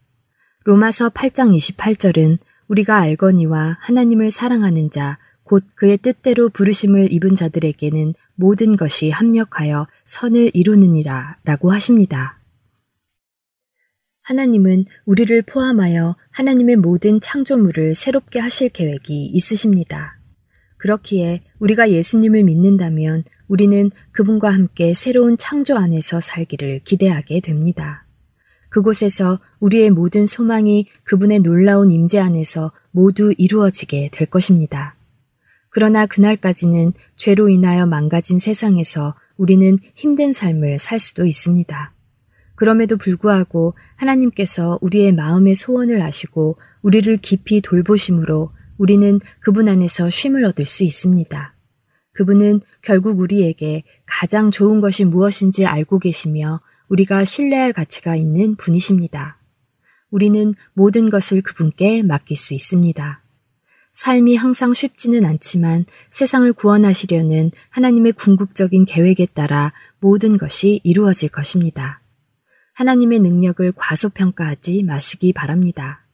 로마서 0.66 1.10
8장 1.10 1.56
28절은 1.56 2.38
우리가 2.68 2.98
알거니와 2.98 3.78
하나님을 3.82 4.32
사랑하는 4.32 4.90
자, 4.90 5.20
곧 5.44 5.66
그의 5.76 5.98
뜻대로 5.98 6.50
부르심을 6.50 7.12
입은 7.12 7.36
자들에게는 7.36 8.14
모든 8.36 8.78
것이 8.78 9.10
합력하여 9.10 9.88
선을 10.06 10.52
이루느니라 10.54 11.38
라고 11.44 11.72
하십니다. 11.72 12.40
하나님은 14.22 14.86
우리를 15.06 15.42
포함하여 15.42 16.16
하나님의 16.32 16.78
모든 16.78 17.20
창조물을 17.20 17.94
새롭게 17.94 18.40
하실 18.40 18.70
계획이 18.70 19.26
있으십니다. 19.26 20.18
그렇기에 20.78 21.44
우리가 21.60 21.92
예수님을 21.92 22.44
믿는다면 22.44 23.26
우리는 23.54 23.92
그분과 24.14 24.50
함께 24.50 24.96
새로운 24.96 25.38
창조 25.38 25.78
안에서 25.78 26.20
살기를 26.20 26.80
기대하게 26.80 27.40
됩니다. 27.40 28.04
그곳에서 28.70 29.40
우리의 29.60 29.92
모든 29.92 30.26
소망이 30.26 30.88
그분의 31.04 31.42
놀라운 31.42 31.92
임재 31.92 32.18
안에서 32.18 32.72
모두 32.90 33.32
이루어지게 33.38 34.10
될 34.12 34.28
것입니다. 34.28 34.96
그러나 35.70 36.08
그날까지는 36.08 36.94
죄로 37.16 37.48
인하여 37.48 37.86
망가진 37.86 38.40
세상에서 38.40 39.14
우리는 39.38 39.78
힘든 39.94 40.34
삶을 40.34 40.80
살 40.80 40.98
수도 40.98 41.24
있습니다. 41.24 41.94
그럼에도 42.56 42.98
불구하고 42.98 43.76
하나님께서 43.98 44.80
우리의 44.82 45.12
마음의 45.12 45.54
소원을 45.54 46.02
아시고 46.02 46.58
우리를 46.82 47.18
깊이 47.18 47.62
돌보심으로 47.62 48.50
우리는 48.80 49.20
그분 49.40 49.70
안에서 49.70 50.10
쉼을 50.10 50.44
얻을 50.44 50.66
수 50.66 50.84
있습니다. 50.84 51.54
그분은 52.14 52.62
결국 52.82 53.20
우리에게 53.20 53.84
가장 54.06 54.52
좋은 54.52 54.82
것이 54.82 55.04
무엇인지 55.04 55.66
알고 55.66 56.00
계시며 56.00 56.62
우리가 56.88 57.26
신뢰할 57.26 57.74
가치가 57.74 58.16
있는 58.16 58.56
분이십니다. 58.56 59.40
우리는 60.12 60.54
모든 60.74 61.10
것을 61.10 61.42
그분께 61.42 62.04
맡길 62.04 62.38
수 62.38 62.54
있습니다. 62.54 63.24
삶이 63.94 64.36
항상 64.36 64.74
쉽지는 64.74 65.26
않지만 65.26 65.86
세상을 66.12 66.52
구원하시려는 66.54 67.52
하나님의 67.70 68.14
궁극적인 68.14 68.86
계획에 68.86 69.28
따라 69.28 69.72
모든 70.00 70.38
것이 70.38 70.82
이루어질 70.84 71.30
것입니다. 71.30 72.02
하나님의 72.74 73.20
능력을 73.20 73.72
과소평가하지 73.76 74.84
마시기 74.84 75.32
바랍니다. 75.32 76.06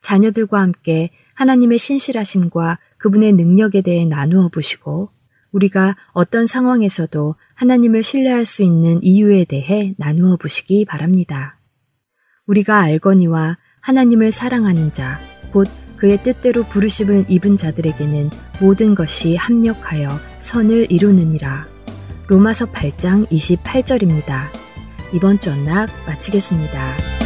자녀들과 0.00 0.60
함께 0.60 1.10
하나님의 1.34 1.78
신실하심과 1.78 2.78
그분의 2.98 3.32
능력에 3.32 3.82
대해 3.82 4.04
나누어 4.04 4.48
보시고 4.48 5.10
우리가 5.56 5.96
어떤 6.12 6.46
상황에서도 6.46 7.34
하나님을 7.54 8.02
신뢰할 8.02 8.44
수 8.44 8.62
있는 8.62 9.00
이유에 9.02 9.44
대해 9.44 9.94
나누어 9.96 10.36
보시기 10.36 10.84
바랍니다. 10.84 11.58
우리가 12.46 12.80
알거니와 12.80 13.56
하나님을 13.80 14.30
사랑하는 14.30 14.92
자, 14.92 15.18
곧 15.52 15.68
그의 15.96 16.22
뜻대로 16.22 16.62
부르심을 16.62 17.24
입은 17.28 17.56
자들에게는 17.56 18.30
모든 18.60 18.94
것이 18.94 19.36
합력하여 19.36 20.10
선을 20.40 20.92
이루느니라. 20.92 21.66
로마서 22.28 22.66
8장 22.66 23.26
28절입니다. 23.28 24.42
이번 25.14 25.38
주 25.38 25.50
언락 25.50 25.88
마치겠습니다. 26.06 27.25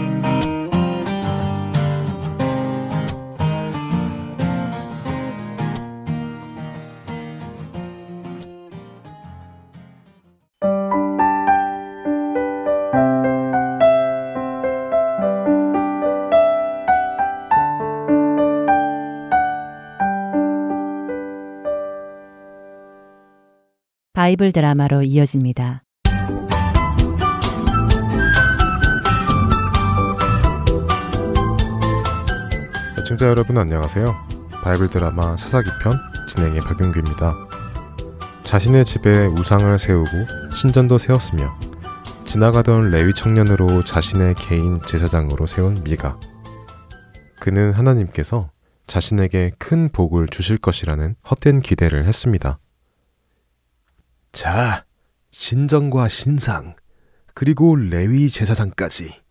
Bible 24.31 24.53
드라마로 24.53 25.03
이어집니다. 25.03 25.83
애청자 32.99 33.27
여러분 33.27 33.57
안녕하세요. 33.57 34.05
Bible 34.63 34.89
드라마 34.89 35.35
사사기 35.35 35.69
편 35.83 35.97
진행의 36.29 36.61
박윤규입니다. 36.61 37.35
자신의 38.43 38.85
집에 38.85 39.25
우상을 39.25 39.77
세우고 39.77 40.09
신전도 40.55 40.97
세웠으며 40.97 41.53
지나가던 42.23 42.91
레위 42.91 43.13
청년으로 43.13 43.83
자신의 43.83 44.35
개인 44.35 44.81
제사장으로 44.83 45.45
세운 45.45 45.83
미가. 45.83 46.17
그는 47.41 47.73
하나님께서 47.73 48.49
자신에게 48.87 49.51
큰 49.57 49.89
복을 49.89 50.27
주실 50.29 50.57
것이라는 50.57 51.15
헛된 51.29 51.59
기대를 51.59 52.05
했습니다. 52.05 52.60
자, 54.31 54.85
신정과 55.31 56.07
신상, 56.07 56.75
그리고 57.33 57.75
레위 57.75 58.29
제사장까지 58.29 59.21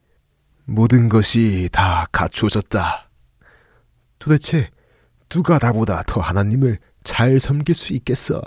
모든 0.66 1.08
것이 1.08 1.68
다 1.72 2.06
갖추어졌다. 2.12 3.10
도대체 4.18 4.70
누가 5.28 5.58
나보다 5.60 6.02
더 6.06 6.20
하나님을 6.20 6.78
잘 7.02 7.40
섬길 7.40 7.74
수 7.74 7.92
있겠어? 7.94 8.42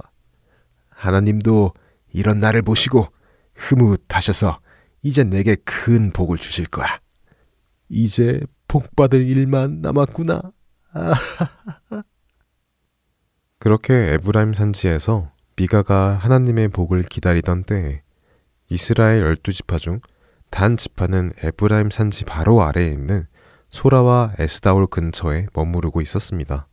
하나님도 0.89 1.73
이런 2.11 2.39
나를 2.39 2.61
보시고 2.61 3.07
흐뭇하셔서 3.55 4.59
이제 5.01 5.23
내게 5.23 5.55
큰 5.55 6.11
복을 6.11 6.37
주실 6.37 6.67
거야. 6.67 6.99
이제 7.89 8.39
복 8.67 8.95
받을 8.95 9.27
일만 9.27 9.81
남았구나. 9.81 10.41
그렇게 13.59 14.13
에브라임 14.13 14.53
산지에서 14.53 15.32
미가가 15.55 16.15
하나님의 16.15 16.69
복을 16.69 17.03
기다리던 17.03 17.63
때에 17.63 18.01
이스라엘 18.69 19.21
열두 19.21 19.51
지파 19.53 19.77
중 19.77 19.99
단 20.53 20.77
지파는 20.77 21.31
에브라임 21.41 21.89
산지 21.89 22.25
바로 22.25 22.61
아래에 22.61 22.89
있는 22.89 23.25
소라와 23.71 24.33
에스다올 24.37 24.85
근처에 24.85 25.47
머무르고 25.51 25.99
있었습니다. 26.01 26.67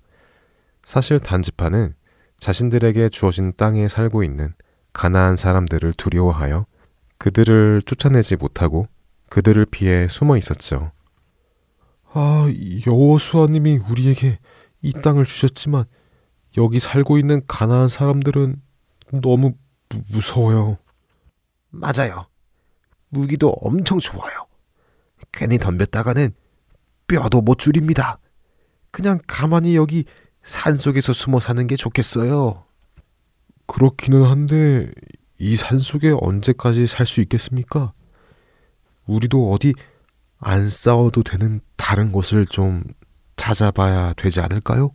사실 0.85 1.19
단 1.19 1.41
지파는 1.41 1.95
자신들에게 2.39 3.09
주어진 3.09 3.55
땅에 3.57 3.89
살고 3.89 4.23
있는 4.23 4.53
가나안 4.93 5.37
사람들을 5.37 5.95
두려워하여 5.95 6.67
그들을 7.17 7.81
쫓아내지 7.87 8.37
못하고 8.37 8.87
그들을 9.31 9.65
피해 9.65 10.09
숨어 10.09 10.37
있었죠. 10.37 10.93
아, 12.13 12.49
여호수아님이 12.87 13.79
우리에게 13.89 14.41
이 14.83 14.93
땅을 14.93 15.25
주셨지만 15.25 15.87
여기 16.59 16.81
살고 16.81 17.17
있는 17.17 17.41
가나안 17.49 17.89
사람들은 17.89 18.61
너무 19.13 19.53
무- 19.89 20.03
무서워요. 20.13 20.79
맞아요. 21.71 22.27
무기도 23.09 23.51
엄청 23.61 23.99
좋아요. 23.99 24.47
괜히 25.33 25.59
덤볐다가는 25.59 26.31
뼈도 27.09 27.41
못 27.41 27.59
줄입니다. 27.59 28.19
그냥 28.91 29.19
가만히 29.27 29.77
여기 29.77 30.05
산 30.43 30.77
속에서 30.77 31.13
숨어 31.13 31.41
사는 31.41 31.67
게 31.67 31.77
좋겠어요. 31.77 32.65
그렇기는 33.67 34.25
한데 34.25 34.91
이 35.39 35.57
산속에 35.57 36.15
언제까지 36.21 36.87
살 36.87 37.07
수 37.07 37.21
있겠습니까? 37.21 37.93
우리도 39.07 39.53
어디 39.53 39.75
안 40.39 40.69
싸워도 40.69 41.23
되는 41.23 41.61
다른 41.77 42.13
곳을 42.13 42.47
좀 42.47 42.85
찾아봐야 43.37 44.13
되지 44.15 44.41
않을까요? 44.41 44.91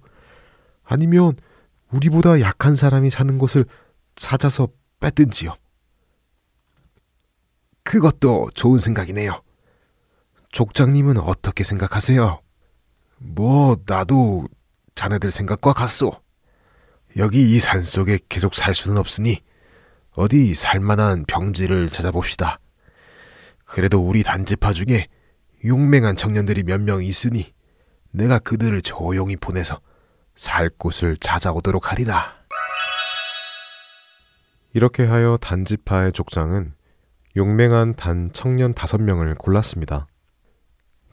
아니면 0.83 1.35
우리보다 1.91 2.39
약한 2.41 2.75
사람이 2.75 3.09
사는 3.09 3.37
곳을 3.37 3.65
찾아서 4.15 4.67
뺐든지요. 4.99 5.55
그것도 7.83 8.49
좋은 8.55 8.79
생각이네요. 8.79 9.41
족장님은 10.51 11.17
어떻게 11.17 11.63
생각하세요? 11.63 12.41
뭐, 13.17 13.77
나도 13.85 14.47
자네들 14.95 15.31
생각과 15.31 15.73
같소. 15.73 16.11
여기 17.17 17.53
이 17.53 17.59
산 17.59 17.81
속에 17.81 18.19
계속 18.27 18.55
살 18.55 18.73
수는 18.75 18.97
없으니 18.97 19.41
어디 20.11 20.53
살만한 20.53 21.25
병지를 21.25 21.89
찾아봅시다. 21.89 22.59
그래도 23.65 23.99
우리 24.01 24.23
단지파 24.23 24.73
중에 24.73 25.07
용맹한 25.63 26.15
청년들이 26.15 26.63
몇 26.63 26.81
명 26.81 27.03
있으니 27.03 27.53
내가 28.11 28.39
그들을 28.39 28.81
조용히 28.81 29.35
보내서 29.35 29.79
살 30.35 30.69
곳을 30.69 31.17
찾아오도록 31.17 31.91
하리라. 31.91 32.44
이렇게 34.75 35.05
하여 35.05 35.37
단지파의 35.37 36.11
족장은 36.11 36.73
용맹한 37.37 37.95
단 37.95 38.27
청년 38.33 38.73
다섯 38.73 39.01
명을 39.01 39.33
골랐습니다. 39.35 40.05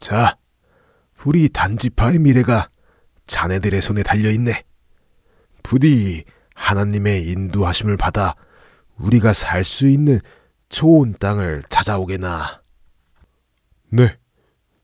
자, 0.01 0.37
우리 1.23 1.47
단지파의 1.47 2.19
미래가 2.19 2.67
자네들의 3.25 3.81
손에 3.81 4.03
달려 4.03 4.31
있네. 4.31 4.65
부디 5.63 6.25
하나님의 6.55 7.25
인도하심을 7.29 7.95
받아 7.95 8.35
우리가 8.97 9.31
살 9.31 9.63
수 9.63 9.87
있는 9.87 10.19
좋은 10.67 11.15
땅을 11.17 11.63
찾아오게나. 11.69 12.61
네, 13.91 14.17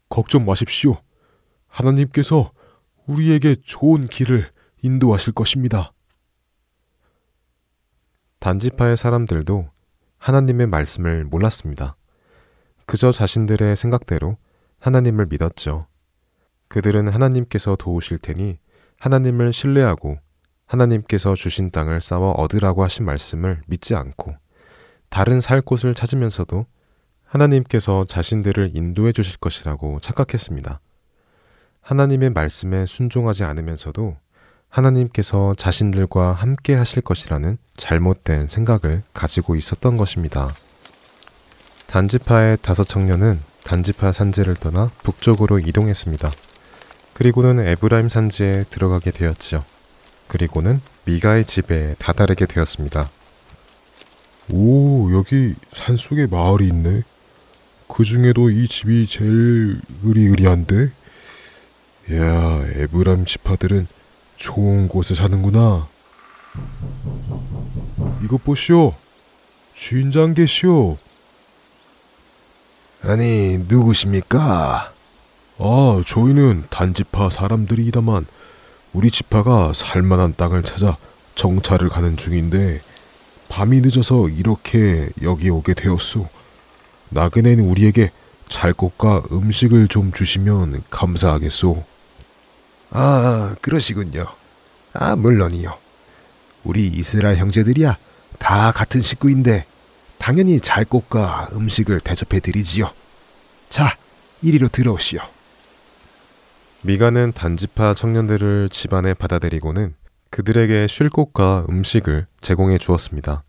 걱정 0.08 0.46
마십시오. 0.46 1.02
하나님께서 1.68 2.54
우리에게 3.08 3.58
좋은 3.62 4.08
길을 4.08 4.50
인도하실 4.84 5.34
것입니다. 5.34 5.92
단지파의 8.40 8.96
사람들도 8.96 9.70
하나님의 10.18 10.68
말씀을 10.68 11.26
몰랐습니다. 11.26 11.98
그저 12.86 13.12
자신들의 13.12 13.76
생각대로 13.76 14.38
하나님을 14.80 15.26
믿었죠. 15.28 15.86
그들은 16.70 17.10
하나님께서 17.10 17.76
도우실 17.76 18.20
테니 18.20 18.60
하나님을 18.98 19.52
신뢰하고 19.52 20.18
하나님께서 20.66 21.36
주신 21.36 21.72
땅을 21.72 22.00
쌓아 22.00 22.32
얻으라고 22.32 22.84
하신 22.84 23.06
말씀을 23.06 23.62
믿지 23.68 23.96
않고 23.96 24.36
다른 25.10 25.42
살 25.42 25.62
곳을 25.62 25.94
찾으면서도 25.94 26.66
하나님께서 27.26 28.06
자신들을 28.06 28.72
인도해 28.74 29.12
주실 29.12 29.38
것이라고 29.38 30.00
착각했습니다. 30.00 30.80
하나님의 31.82 32.30
말씀에 32.30 32.86
순종하지 32.86 33.44
않으면서도 33.44 34.16
하나님께서 34.70 35.56
자신들과 35.56 36.34
함께 36.34 36.76
하실 36.76 37.02
것이라는 37.02 37.58
잘못된 37.76 38.48
생각을 38.48 39.04
가지고 39.14 39.56
있었던 39.56 39.98
것입니다. 39.98 40.54
단지파의 41.88 42.60
다섯 42.62 42.88
청년은 42.88 43.40
단지파 43.64 44.12
산지를 44.12 44.56
떠나 44.56 44.92
북쪽으로 45.04 45.60
이동했습니다. 45.60 46.32
그리고는 47.14 47.60
에브라임 47.60 48.10
산지에 48.10 48.66
들어가게 48.70 49.12
되었지요. 49.12 49.64
그리고는 50.28 50.80
미가의 51.06 51.46
집에 51.46 51.96
다다르게 51.98 52.46
되었습니다. 52.46 53.10
오, 54.52 55.12
여기 55.12 55.56
산속에 55.74 56.28
마을이 56.28 56.68
있네. 56.68 57.04
그 57.88 58.04
중에도 58.04 58.50
이 58.50 58.68
집이 58.68 59.08
제일 59.08 59.82
으리으리한데? 60.06 60.92
야, 62.14 62.64
에브람 62.76 63.26
지파들은 63.26 63.88
좋은 64.40 64.88
곳에 64.88 65.14
사는구나. 65.14 65.88
이것 68.24 68.42
보시오. 68.44 68.94
주인장 69.74 70.34
계시오. 70.34 70.98
아니, 73.02 73.58
누구십니까? 73.68 74.94
아, 75.58 76.04
저희는 76.06 76.66
단지파 76.70 77.30
사람들이다만 77.30 78.26
우리 78.94 79.12
지파가 79.12 79.74
살만한 79.74 80.36
땅을 80.38 80.64
찾아 80.64 80.98
정찰을 81.36 81.90
가는 81.90 82.16
중인데 82.16 82.82
밤이 83.50 83.82
늦어서 83.82 84.30
이렇게 84.30 85.10
여기 85.22 85.50
오게 85.50 85.74
되었소. 85.74 86.28
나그네는 87.10 87.66
우리에게 87.66 88.12
잘 88.48 88.72
곳과 88.72 89.24
음식을 89.32 89.90
좀 89.90 90.14
주시면 90.14 90.84
감사하겠소. 90.90 91.99
아, 92.92 93.56
그러시군요. 93.62 94.26
아, 94.94 95.16
물론이요. 95.16 95.78
우리 96.64 96.88
이스라엘 96.88 97.38
형제들이야 97.38 97.98
다 98.38 98.72
같은 98.72 99.02
식구인데 99.02 99.66
당연히 100.18 100.60
잘 100.60 100.86
곳과 100.86 101.50
음식을 101.54 102.02
대접해 102.02 102.40
드리지요. 102.40 102.92
자, 103.70 103.96
이리로 104.42 104.68
들어오시오. 104.70 105.22
미가는 106.82 107.34
단지파 107.34 107.94
청년들을 107.94 108.70
집안에 108.70 109.14
받아들이고는 109.14 109.96
그들에게 110.32 110.88
쉴 110.88 111.10
곳과 111.10 111.66
음식을 111.70 112.28
제공해 112.42 112.78
주었습니다. 112.78 113.44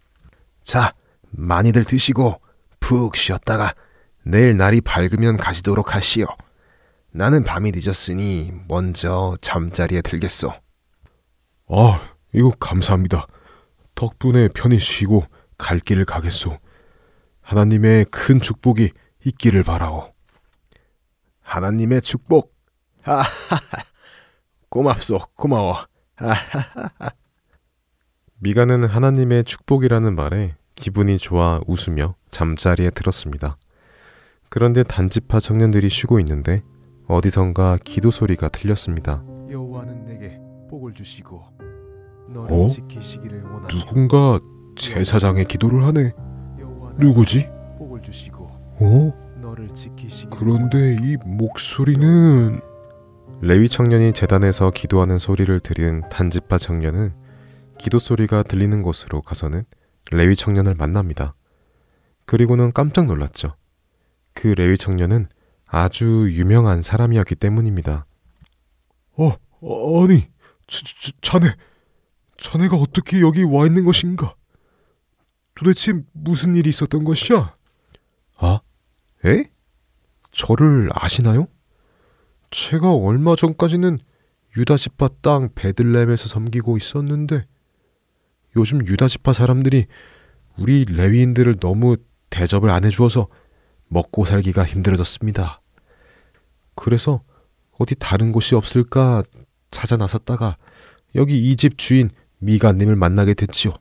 자, 0.63 0.93
많이들 1.31 1.85
드시고 1.85 2.41
푹 2.81 3.17
쉬었다가 3.17 3.75
내일 4.25 4.57
날이 4.57 4.81
밝으면 4.81 5.37
가시도록 5.37 5.95
하시오. 5.95 6.27
나는 7.13 7.43
밤이 7.45 7.73
늦었으니 7.75 8.53
먼저 8.69 9.37
잠자리에 9.41 10.01
들겠소. 10.03 10.53
아, 11.69 12.15
이거 12.33 12.51
감사합니다. 12.59 13.27
덕분에 13.95 14.49
편히 14.55 14.79
쉬고 14.79 15.25
갈 15.59 15.79
길을 15.81 16.05
가겠소. 16.05 16.59
하나님의 17.43 18.07
큰 18.07 18.41
축복이 18.41 18.91
있기를 19.25 19.65
바라오. 19.65 20.13
하나님의 21.43 22.03
축복. 22.03 22.55
하하하. 23.03 23.25
고맙소. 24.71 25.19
고마워. 25.35 25.87
하하하. 26.15 26.91
미가는 28.39 28.85
하나님의 28.85 29.45
축복이라는 29.45 30.15
말에 30.15 30.55
기분이 30.77 31.19
좋아 31.19 31.61
웃으며 31.67 32.15
잠자리에 32.31 32.91
들었습니다. 32.91 33.59
그런데 34.49 34.83
단지파 34.83 35.41
청년들이 35.41 35.91
쉬고 35.91 36.19
있는데 36.21 36.63
어디선가 37.11 37.79
기도 37.85 38.11
소리가 38.11 38.49
들렸습니다. 38.49 39.23
여호와는 39.51 40.05
내게 40.07 40.39
복을 40.69 40.95
주시고 40.95 41.43
어? 42.37 42.69
지키시기를 42.69 43.43
원하노. 43.43 43.69
누군가 43.69 44.39
제사장의 44.77 45.47
기도를 45.47 45.85
하네. 45.85 46.13
누구지? 46.99 47.49
복을 47.79 48.03
주시고 48.03 48.45
어? 48.45 49.37
너를 49.41 49.69
지키시기를 49.75 50.31
그런데 50.31 50.97
이 51.03 51.17
목소리는 51.25 52.61
레위 53.41 53.69
청년이 53.69 54.13
재단에서 54.13 54.71
기도하는 54.71 55.19
소리를 55.19 55.59
들은 55.61 56.03
단지파 56.11 56.59
청년은 56.59 57.13
기도 57.79 57.99
소리가 57.99 58.43
들리는 58.43 58.83
곳으로 58.83 59.23
가서는 59.23 59.65
레위 60.13 60.37
청년을 60.37 60.75
만납니다. 60.75 61.35
그리고는 62.27 62.73
깜짝 62.73 63.07
놀랐죠. 63.07 63.55
그 64.35 64.49
레위 64.49 64.77
청년은 64.77 65.27
아주 65.71 66.29
유명한 66.33 66.83
사람이었기 66.83 67.37
때문입니다. 67.37 68.05
어, 69.17 69.33
어, 69.61 70.05
아니, 70.05 70.29
자, 70.67 70.83
자, 71.01 71.13
자네, 71.23 71.55
자네가 72.39 72.77
어떻게 72.77 73.21
여기 73.21 73.45
와 73.45 73.67
있는 73.67 73.85
것인가? 73.85 74.35
도대체 75.55 75.93
무슨 76.13 76.57
일이 76.57 76.71
있었던 76.71 77.05
것이야? 77.05 77.55
아, 78.39 78.61
에? 79.25 79.51
저를 80.33 80.89
아시나요? 80.93 81.47
제가 82.51 82.93
얼마 82.93 83.37
전까지는 83.37 83.99
유다지파 84.57 85.09
땅 85.21 85.51
베들렘에서 85.55 86.29
섬기고 86.29 86.77
있었는데 86.79 87.47
요즘 88.57 88.85
유다지파 88.85 89.33
사람들이 89.33 89.87
우리 90.59 90.85
레위인들을 90.87 91.55
너무 91.61 91.97
대접을 92.31 92.71
안 92.71 92.85
해주어서 92.85 93.29
먹고 93.89 94.25
살기가 94.25 94.65
힘들어졌습니다. 94.65 95.60
그래서 96.81 97.23
어디 97.79 97.95
다른 97.95 98.33
곳이 98.33 98.55
없을까 98.55 99.23
찾아 99.71 99.99
나섰다가 99.99 100.57
여기 101.15 101.51
이 101.51 101.57
집 101.57 101.77
주인 101.77 102.09
미가님을 102.39 102.97
만나게 102.97 103.35
됐지요. 103.35 103.75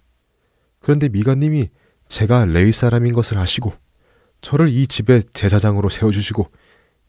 그런데 0.81 1.07
미가님이 1.07 1.69
제가 2.09 2.43
레위 2.45 2.73
사람인 2.73 3.13
것을 3.13 3.37
아시고 3.37 3.71
저를 4.41 4.67
이 4.67 4.85
집의 4.85 5.23
제사장으로 5.33 5.87
세워주시고 5.87 6.51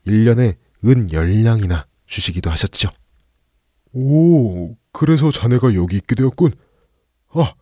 1년에 0.06 0.56
은 0.84 1.06
10냥이나 1.06 1.86
주시기도 2.06 2.50
하셨죠. 2.50 2.88
오, 3.92 4.76
그래서 4.92 5.32
자네가 5.32 5.74
여기 5.74 5.96
있게 5.96 6.14
되었군. 6.14 6.52
아, 7.34 7.54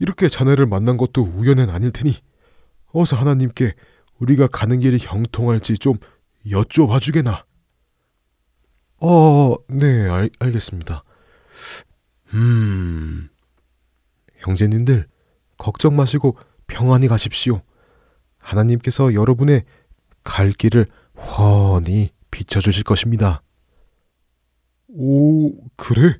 이렇게 0.00 0.28
자네를 0.28 0.66
만난 0.66 0.96
것도 0.96 1.22
우연은 1.22 1.70
아닐 1.70 1.92
테니 1.92 2.16
어서 2.92 3.16
하나님께 3.16 3.74
우리가 4.18 4.48
가는 4.48 4.80
길이 4.80 4.98
형통할지 5.00 5.78
좀 5.78 5.98
여쭤봐 6.46 7.00
주게나. 7.00 7.44
어, 9.00 9.56
네, 9.68 10.08
알, 10.08 10.30
알겠습니다. 10.38 11.02
음, 12.34 13.28
형제님들, 14.38 15.06
걱정 15.58 15.96
마시고 15.96 16.36
평안히 16.66 17.08
가십시오. 17.08 17.62
하나님께서 18.40 19.14
여러분의 19.14 19.64
갈 20.22 20.52
길을 20.52 20.86
훤히 21.16 22.10
비춰주실 22.30 22.84
것입니다. 22.84 23.42
오, 24.88 25.52
그래? 25.76 26.18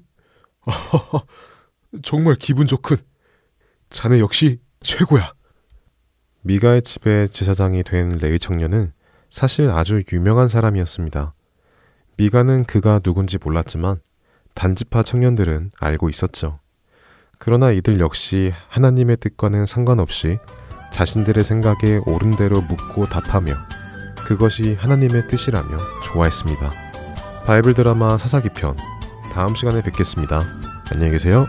아하하, 0.62 1.24
정말 2.02 2.36
기분 2.36 2.66
좋군. 2.66 2.98
자네 3.90 4.20
역시 4.20 4.60
최고야. 4.80 5.34
미가의 6.42 6.82
집의 6.82 7.28
제사장이 7.30 7.82
된 7.82 8.10
레위 8.20 8.38
청년은 8.38 8.92
사실 9.28 9.68
아주 9.70 10.02
유명한 10.12 10.48
사람이었습니다. 10.48 11.34
미가는 12.20 12.64
그가 12.64 12.98
누군지 12.98 13.38
몰랐지만 13.42 13.96
단지파 14.52 15.04
청년들은 15.04 15.70
알고 15.80 16.10
있었죠. 16.10 16.58
그러나 17.38 17.70
이들 17.70 17.98
역시 17.98 18.52
하나님의 18.68 19.16
뜻과는 19.16 19.64
상관없이 19.64 20.36
자신들의 20.92 21.42
생각에 21.42 21.98
옳은 22.04 22.32
대로 22.32 22.60
묻고 22.60 23.06
답하며 23.06 23.54
그것이 24.26 24.74
하나님의 24.74 25.28
뜻이라며 25.28 25.78
좋아했습니다. 26.04 26.70
바이블 27.46 27.72
드라마 27.72 28.18
사사기 28.18 28.50
편 28.50 28.76
다음 29.32 29.54
시간에 29.54 29.80
뵙겠습니다. 29.80 30.42
안녕히 30.92 31.12
계세요. 31.12 31.46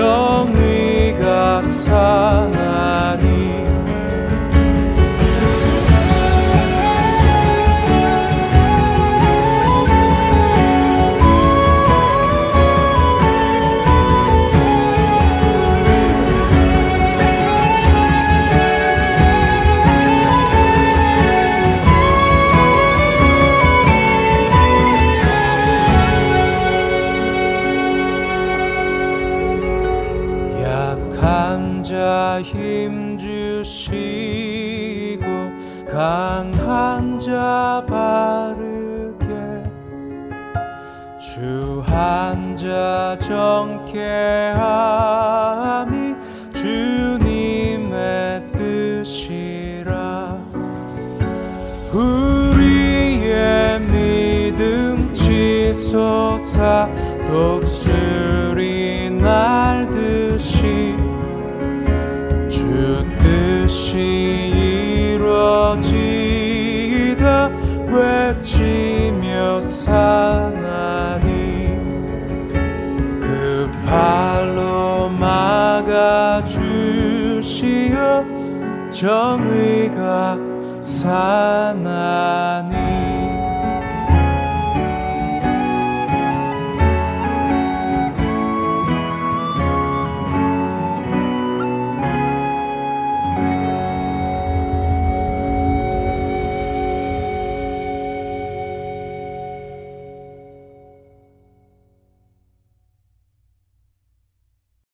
막 0.00 0.29
정의가 79.00 80.36
사나니 80.82 82.76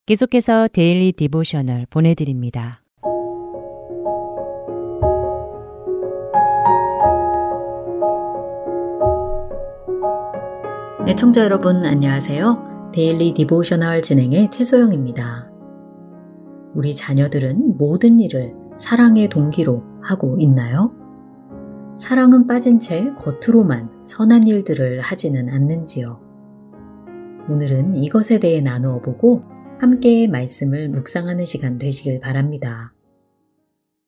계속해서 0.07 0.69
Daily 0.69 1.11
Devotional 1.11 1.87
보내드립니다. 1.91 2.86
애청자 11.09 11.45
여러분 11.45 11.85
안녕하세요. 11.85 12.91
Daily 12.93 13.33
Devotional 13.33 14.03
진행의 14.03 14.51
최소영입니다. 14.51 15.49
우리 16.75 16.97
자녀들은 16.97 17.77
모든 17.79 18.19
일을 18.19 18.53
사랑의 18.77 19.29
동기로 19.29 19.85
하고 20.03 20.37
있나요? 20.41 20.93
사랑은 21.97 22.49
빠진 22.49 22.81
채 22.81 23.09
겉으로만 23.21 24.05
선한 24.05 24.49
일들을 24.49 25.01
하지는 25.01 25.49
않는지요. 25.49 26.21
오늘은 27.51 27.95
이것에 27.95 28.41
대해 28.41 28.61
나누어 28.61 29.01
보고 29.01 29.45
함께 29.79 30.27
말씀을 30.27 30.89
묵상하는 30.89 31.47
시간 31.47 31.79
되시길 31.79 32.19
바랍니다. 32.19 32.93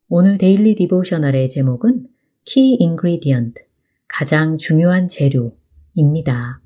오늘 0.08 0.36
Daily 0.36 0.74
Devotional의 0.74 1.48
제목은 1.48 2.08
Key 2.44 2.78
Ingredient, 2.80 3.62
가장 4.08 4.58
중요한 4.58 5.06
재료입니다. 5.06 6.60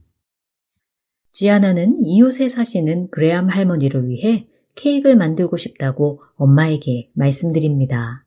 지아나는 1.32 2.04
이웃에 2.04 2.48
사시는 2.48 3.08
그레암 3.10 3.48
할머니를 3.48 4.08
위해 4.08 4.46
케이크를 4.74 5.16
만들고 5.16 5.56
싶다고 5.56 6.22
엄마에게 6.36 7.10
말씀드립니다. 7.14 8.24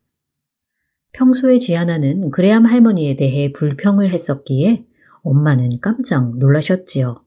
평소에 1.13 1.59
지아나는 1.59 2.31
그레암 2.31 2.65
할머니에 2.65 3.15
대해 3.15 3.51
불평을 3.51 4.11
했었기에 4.11 4.85
엄마는 5.21 5.79
깜짝 5.81 6.37
놀라셨지요. 6.37 7.23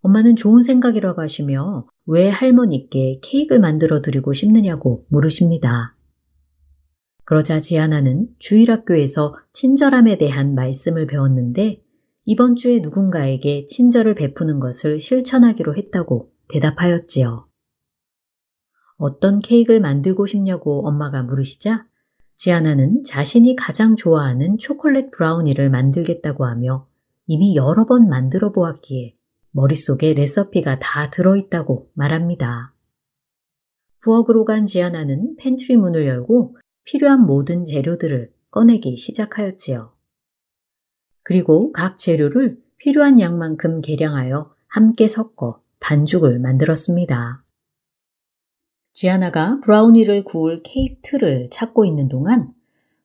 엄마는 0.00 0.36
좋은 0.36 0.62
생각이라고 0.62 1.20
하시며 1.20 1.86
왜 2.06 2.28
할머니께 2.28 3.20
케이크를 3.22 3.60
만들어 3.60 4.00
드리고 4.00 4.32
싶느냐고 4.32 5.04
물으십니다. 5.08 5.96
그러자 7.24 7.58
지아나는 7.58 8.28
주일학교에서 8.38 9.36
친절함에 9.52 10.16
대한 10.16 10.54
말씀을 10.54 11.08
배웠는데 11.08 11.82
이번 12.28 12.56
주에 12.56 12.80
누군가에게 12.80 13.66
친절을 13.66 14.16
베푸는 14.16 14.58
것을 14.58 15.00
실천하기로 15.00 15.76
했다고 15.76 16.32
대답하였지요. 16.48 17.46
어떤 18.96 19.38
케이크를 19.38 19.78
만들고 19.78 20.26
싶냐고 20.26 20.88
엄마가 20.88 21.22
물으시자 21.22 21.86
지아나는 22.34 23.04
자신이 23.04 23.54
가장 23.54 23.94
좋아하는 23.94 24.58
초콜릿 24.58 25.12
브라우니를 25.12 25.70
만들겠다고 25.70 26.46
하며 26.46 26.88
이미 27.28 27.54
여러 27.54 27.86
번 27.86 28.08
만들어 28.08 28.50
보았기에 28.50 29.14
머릿속에 29.52 30.12
레시피가 30.12 30.80
다 30.80 31.10
들어있다고 31.10 31.90
말합니다. 31.94 32.74
부엌으로 34.00 34.44
간 34.44 34.66
지아나는 34.66 35.36
팬트리 35.36 35.76
문을 35.76 36.08
열고 36.08 36.56
필요한 36.82 37.24
모든 37.24 37.62
재료들을 37.62 38.32
꺼내기 38.50 38.96
시작하였지요. 38.96 39.95
그리고 41.26 41.72
각 41.72 41.98
재료를 41.98 42.56
필요한 42.76 43.18
양만큼 43.18 43.80
계량하여 43.80 44.54
함께 44.68 45.08
섞어 45.08 45.60
반죽을 45.80 46.38
만들었습니다. 46.38 47.42
지아나가 48.92 49.58
브라우니를 49.58 50.22
구울 50.22 50.62
케이크 50.62 51.00
틀을 51.02 51.48
찾고 51.50 51.84
있는 51.84 52.08
동안 52.08 52.52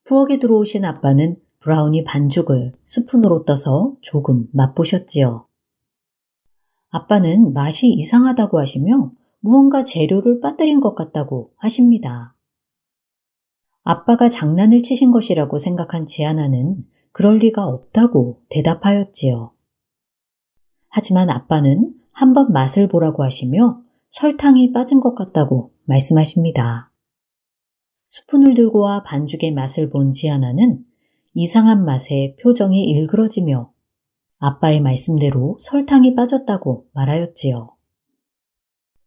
부엌에 0.03 0.38
들어오신 0.38 0.86
아빠는 0.86 1.38
브라우니 1.61 2.03
반죽을 2.03 2.74
스푼으로 2.84 3.43
떠서 3.45 3.95
조금 4.01 4.47
맛보셨지요. 4.53 5.47
아빠는 6.91 7.53
맛이 7.53 7.88
이상하다고 7.88 8.59
하시며 8.59 9.11
무언가 9.39 9.84
재료를 9.84 10.41
빠뜨린 10.41 10.80
것 10.80 10.93
같다고 10.93 11.53
하십니다. 11.57 12.36
아빠가 13.82 14.30
장난을 14.30 14.84
치신 14.84 15.09
것이라고 15.09 15.57
생각한 15.57 16.05
지아나는 16.05 16.86
그럴 17.12 17.38
리가 17.39 17.66
없다고 17.66 18.41
대답하였지요. 18.49 19.51
하지만 20.89 21.30
아빠는 21.30 21.95
한 22.12 22.34
번 22.34 22.51
맛을 22.51 22.88
보라고 22.88 23.24
하시며 23.24 23.82
설탕이 24.09 24.74
빠진 24.74 24.99
것 24.99 25.16
같다고 25.16 25.72
말씀하십니다. 25.86 26.91
스푼을 28.09 28.53
들고 28.53 28.80
와 28.80 29.03
반죽의 29.03 29.53
맛을 29.53 29.89
본 29.89 30.12
지아나는 30.12 30.84
이상한 31.34 31.86
맛에 31.86 32.36
표정이 32.41 32.84
일그러지며 32.84 33.72
아빠의 34.38 34.82
말씀대로 34.82 35.57
설탕이 35.59 36.14
빠졌다고 36.16 36.88
말하였지요. 36.93 37.76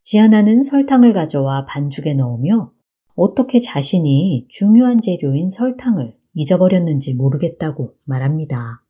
지아나는 0.03 0.63
설탕을 0.63 1.13
가져와 1.13 1.67
반죽에 1.67 2.15
넣으며 2.15 2.73
어떻게 3.15 3.61
자신이 3.61 4.47
중요한 4.49 5.01
재료인 5.01 5.51
설탕을 5.51 6.17
잊어버렸는지 6.35 7.15
모르겠다고 7.15 7.95
말합니다. 8.05 8.83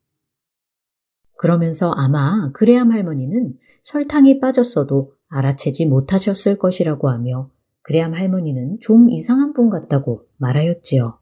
그러면서 1.36 1.92
아마 1.92 2.51
그레암 2.53 2.90
할머니는 2.90 3.59
설탕이 3.82 4.40
빠졌어도 4.40 5.12
알아채지 5.28 5.86
못하셨을 5.86 6.59
것이라고 6.59 7.09
하며 7.09 7.51
그레암 7.82 8.14
할머니는 8.14 8.78
좀 8.80 9.11
이상한 9.11 9.53
분 9.53 9.68
같다고 9.68 10.26
말하였지요. 10.38 11.18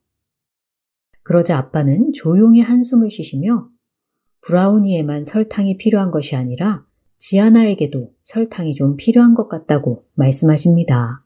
그러자 1.25 1.59
아빠는 1.59 2.13
조용히 2.13 2.61
한숨을 2.61 3.11
쉬시며 3.11 3.69
브라우니에만 4.43 5.25
설탕이 5.25 5.77
필요한 5.77 6.11
것이 6.11 6.37
아니라 6.37 6.85
지아나에게도 7.17 8.13
설탕이 8.25 8.75
좀 8.75 8.97
필요한 8.97 9.35
것 9.35 9.49
같다고 9.49 10.05
말씀하십니다. 10.15 11.25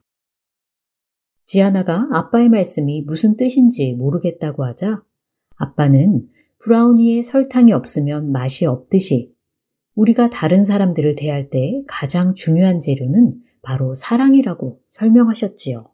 지아나가 1.47 2.09
아빠의 2.11 2.49
말씀이 2.49 3.03
무슨 3.03 3.37
뜻인지 3.37 3.93
모르겠다고 3.93 4.65
하자 4.65 5.01
아빠는 5.55 6.27
브라우니에 6.59 7.23
설탕이 7.23 7.71
없으면 7.71 8.33
맛이 8.33 8.65
없듯이 8.65 9.33
우리가 9.95 10.29
다른 10.29 10.65
사람들을 10.65 11.15
대할 11.15 11.49
때 11.49 11.81
가장 11.87 12.33
중요한 12.33 12.81
재료는 12.81 13.31
바로 13.61 13.93
사랑이라고 13.93 14.81
설명하셨지요. 14.89 15.89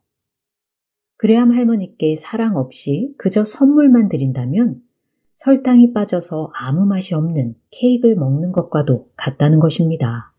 그레암 1.18 1.52
할머니께 1.52 2.16
사랑 2.16 2.58
없이 2.58 3.14
그저 3.20 3.44
선물만 3.44 4.10
드린다면 4.10 4.82
설탕이 5.36 5.94
빠져서 5.94 6.52
아무 6.56 6.88
맛이 6.88 7.14
없는 7.14 7.54
케이크를 7.70 8.16
먹는 8.16 8.52
것과도 8.54 9.12
같다는 9.16 9.60
것입니다. 9.60 10.34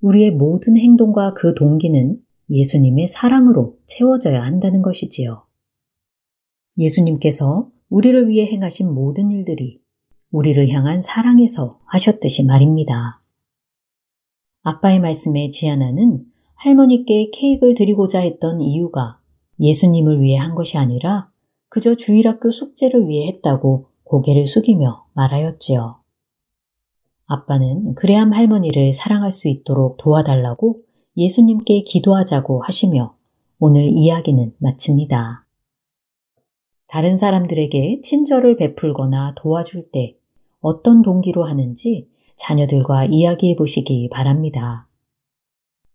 우리의 0.00 0.30
모든 0.30 0.76
행동과 0.76 1.34
그 1.34 1.54
동기는 1.54 2.20
예수님의 2.50 3.08
사랑으로 3.08 3.78
채워져야 3.86 4.42
한다는 4.42 4.82
것이지요. 4.82 5.46
예수님께서 6.76 7.68
우리를 7.88 8.28
위해 8.28 8.46
행하신 8.50 8.92
모든 8.92 9.30
일들이 9.30 9.80
우리를 10.32 10.68
향한 10.70 11.02
사랑에서 11.02 11.80
하셨듯이 11.86 12.44
말입니다. 12.44 13.22
아빠의 14.62 15.00
말씀에 15.00 15.50
지아나는 15.50 16.24
할머니께 16.54 17.30
케이크를 17.32 17.74
드리고자 17.74 18.20
했던 18.20 18.60
이유가 18.60 19.18
예수님을 19.58 20.20
위해 20.20 20.36
한 20.36 20.54
것이 20.54 20.76
아니라 20.76 21.30
그저 21.68 21.94
주일학교 21.94 22.50
숙제를 22.50 23.08
위해 23.08 23.28
했다고 23.28 23.86
고개를 24.04 24.46
숙이며 24.46 25.06
말하였지요. 25.14 26.00
아빠는 27.26 27.94
그레암 27.94 28.32
할머니를 28.32 28.92
사랑할 28.92 29.30
수 29.30 29.48
있도록 29.48 29.98
도와달라고 29.98 30.82
예수님께 31.20 31.82
기도하자고 31.82 32.62
하시며 32.62 33.14
오늘 33.58 33.82
이야기는 33.84 34.54
마칩니다. 34.58 35.44
다른 36.86 37.18
사람들에게 37.18 38.00
친절을 38.00 38.56
베풀거나 38.56 39.34
도와줄 39.36 39.90
때 39.92 40.16
어떤 40.60 41.02
동기로 41.02 41.44
하는지 41.44 42.08
자녀들과 42.36 43.04
이야기해 43.04 43.54
보시기 43.56 44.08
바랍니다. 44.10 44.88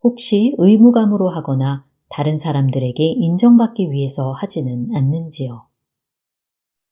혹시 0.03 0.53
의무감으로 0.59 1.29
하거나 1.29 1.85
다른 2.09 2.37
사람들에게 2.37 3.03
인정받기 3.03 3.91
위해서 3.91 4.31
하지는 4.31 4.89
않는지요. 4.93 5.65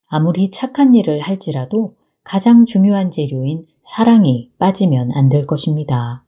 아무리 0.08 0.50
착한 0.50 0.96
일을 0.96 1.22
할지라도 1.22 1.96
가장 2.24 2.66
중요한 2.66 3.12
재료인 3.12 3.68
사랑이 3.82 4.52
빠지면 4.58 5.12
안 5.14 5.30
될 5.30 5.46
것입니다. 5.46 6.26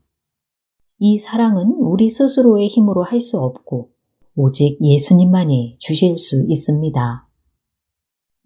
이 1.07 1.19
사랑은 1.19 1.75
우리 1.77 2.09
스스로의 2.09 2.67
힘으로 2.67 3.03
할 3.03 3.21
수 3.21 3.37
없고 3.39 3.91
오직 4.35 4.79
예수님만이 4.81 5.75
주실 5.77 6.17
수 6.17 6.43
있습니다. 6.47 7.27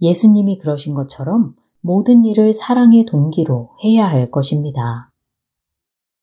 예수님이 0.02 0.58
그러신 0.58 0.94
것처럼 0.94 1.56
모든 1.80 2.26
일을 2.26 2.52
사랑의 2.52 3.06
동기로 3.06 3.70
해야 3.86 4.10
할 4.10 4.30
것입니다. 4.30 5.10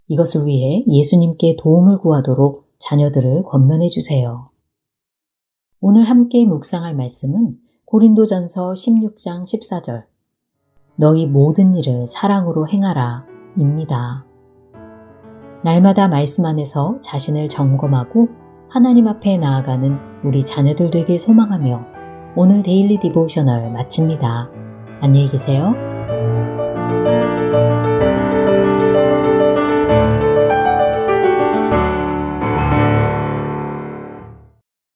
이것을 0.09 0.45
위해 0.45 0.85
예수님께 0.87 1.57
도움을 1.59 2.01
구하도록 2.01 2.69
자녀들을 2.81 3.45
권면해 3.45 3.89
주세요. 3.89 4.51
오늘 5.81 6.05
함께 6.05 6.45
묵상할 6.45 6.95
말씀은 6.97 7.57
고린도전서 7.87 8.75
16장 8.75 9.45
14절 9.45 10.05
너희 10.97 11.27
모든 11.27 11.75
일을 11.75 12.07
사랑으로 12.07 12.69
행하라 12.69 13.25
입니다. 13.57 14.26
날마다 15.67 16.07
말씀 16.07 16.47
안에서 16.47 17.01
자신을 17.03 17.49
점검하고 17.49 18.29
하나님 18.71 19.09
앞에 19.09 19.37
나아가는 19.37 19.99
우리 20.23 20.45
자녀들 20.45 20.93
되길 20.93 21.19
소망하며 21.19 21.85
오늘 22.37 22.63
Daily 22.63 23.01
Devotional 23.01 23.73
마칩니다. 23.73 24.49
안녕히 25.01 25.29
계세요. 25.29 25.75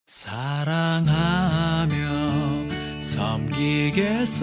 사랑하며 0.06 1.08
섬기겠어요 3.00 4.38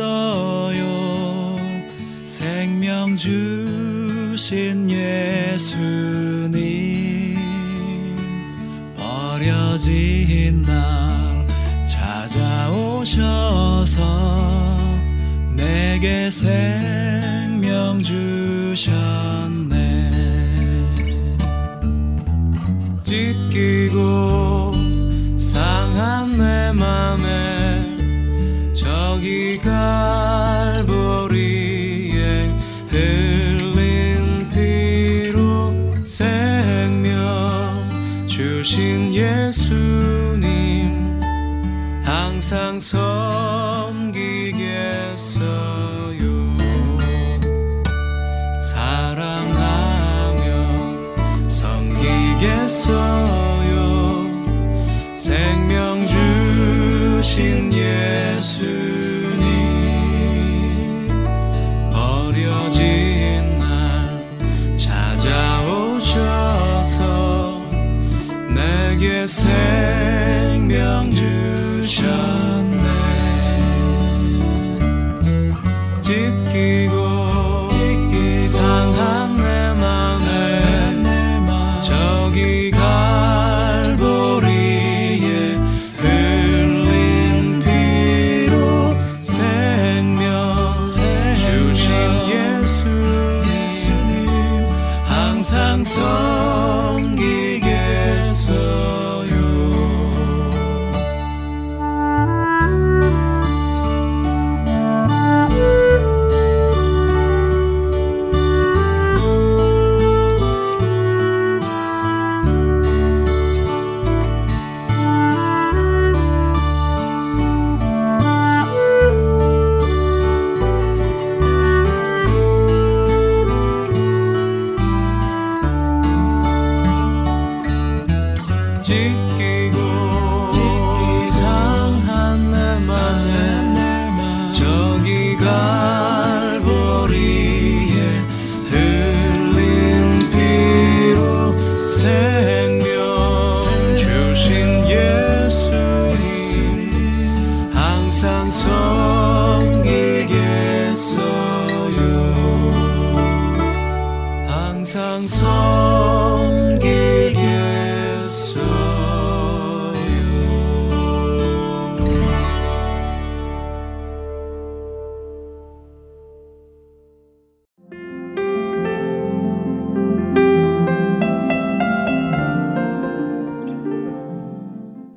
생명 2.25 3.15
주 3.15 3.56
내 15.99 16.29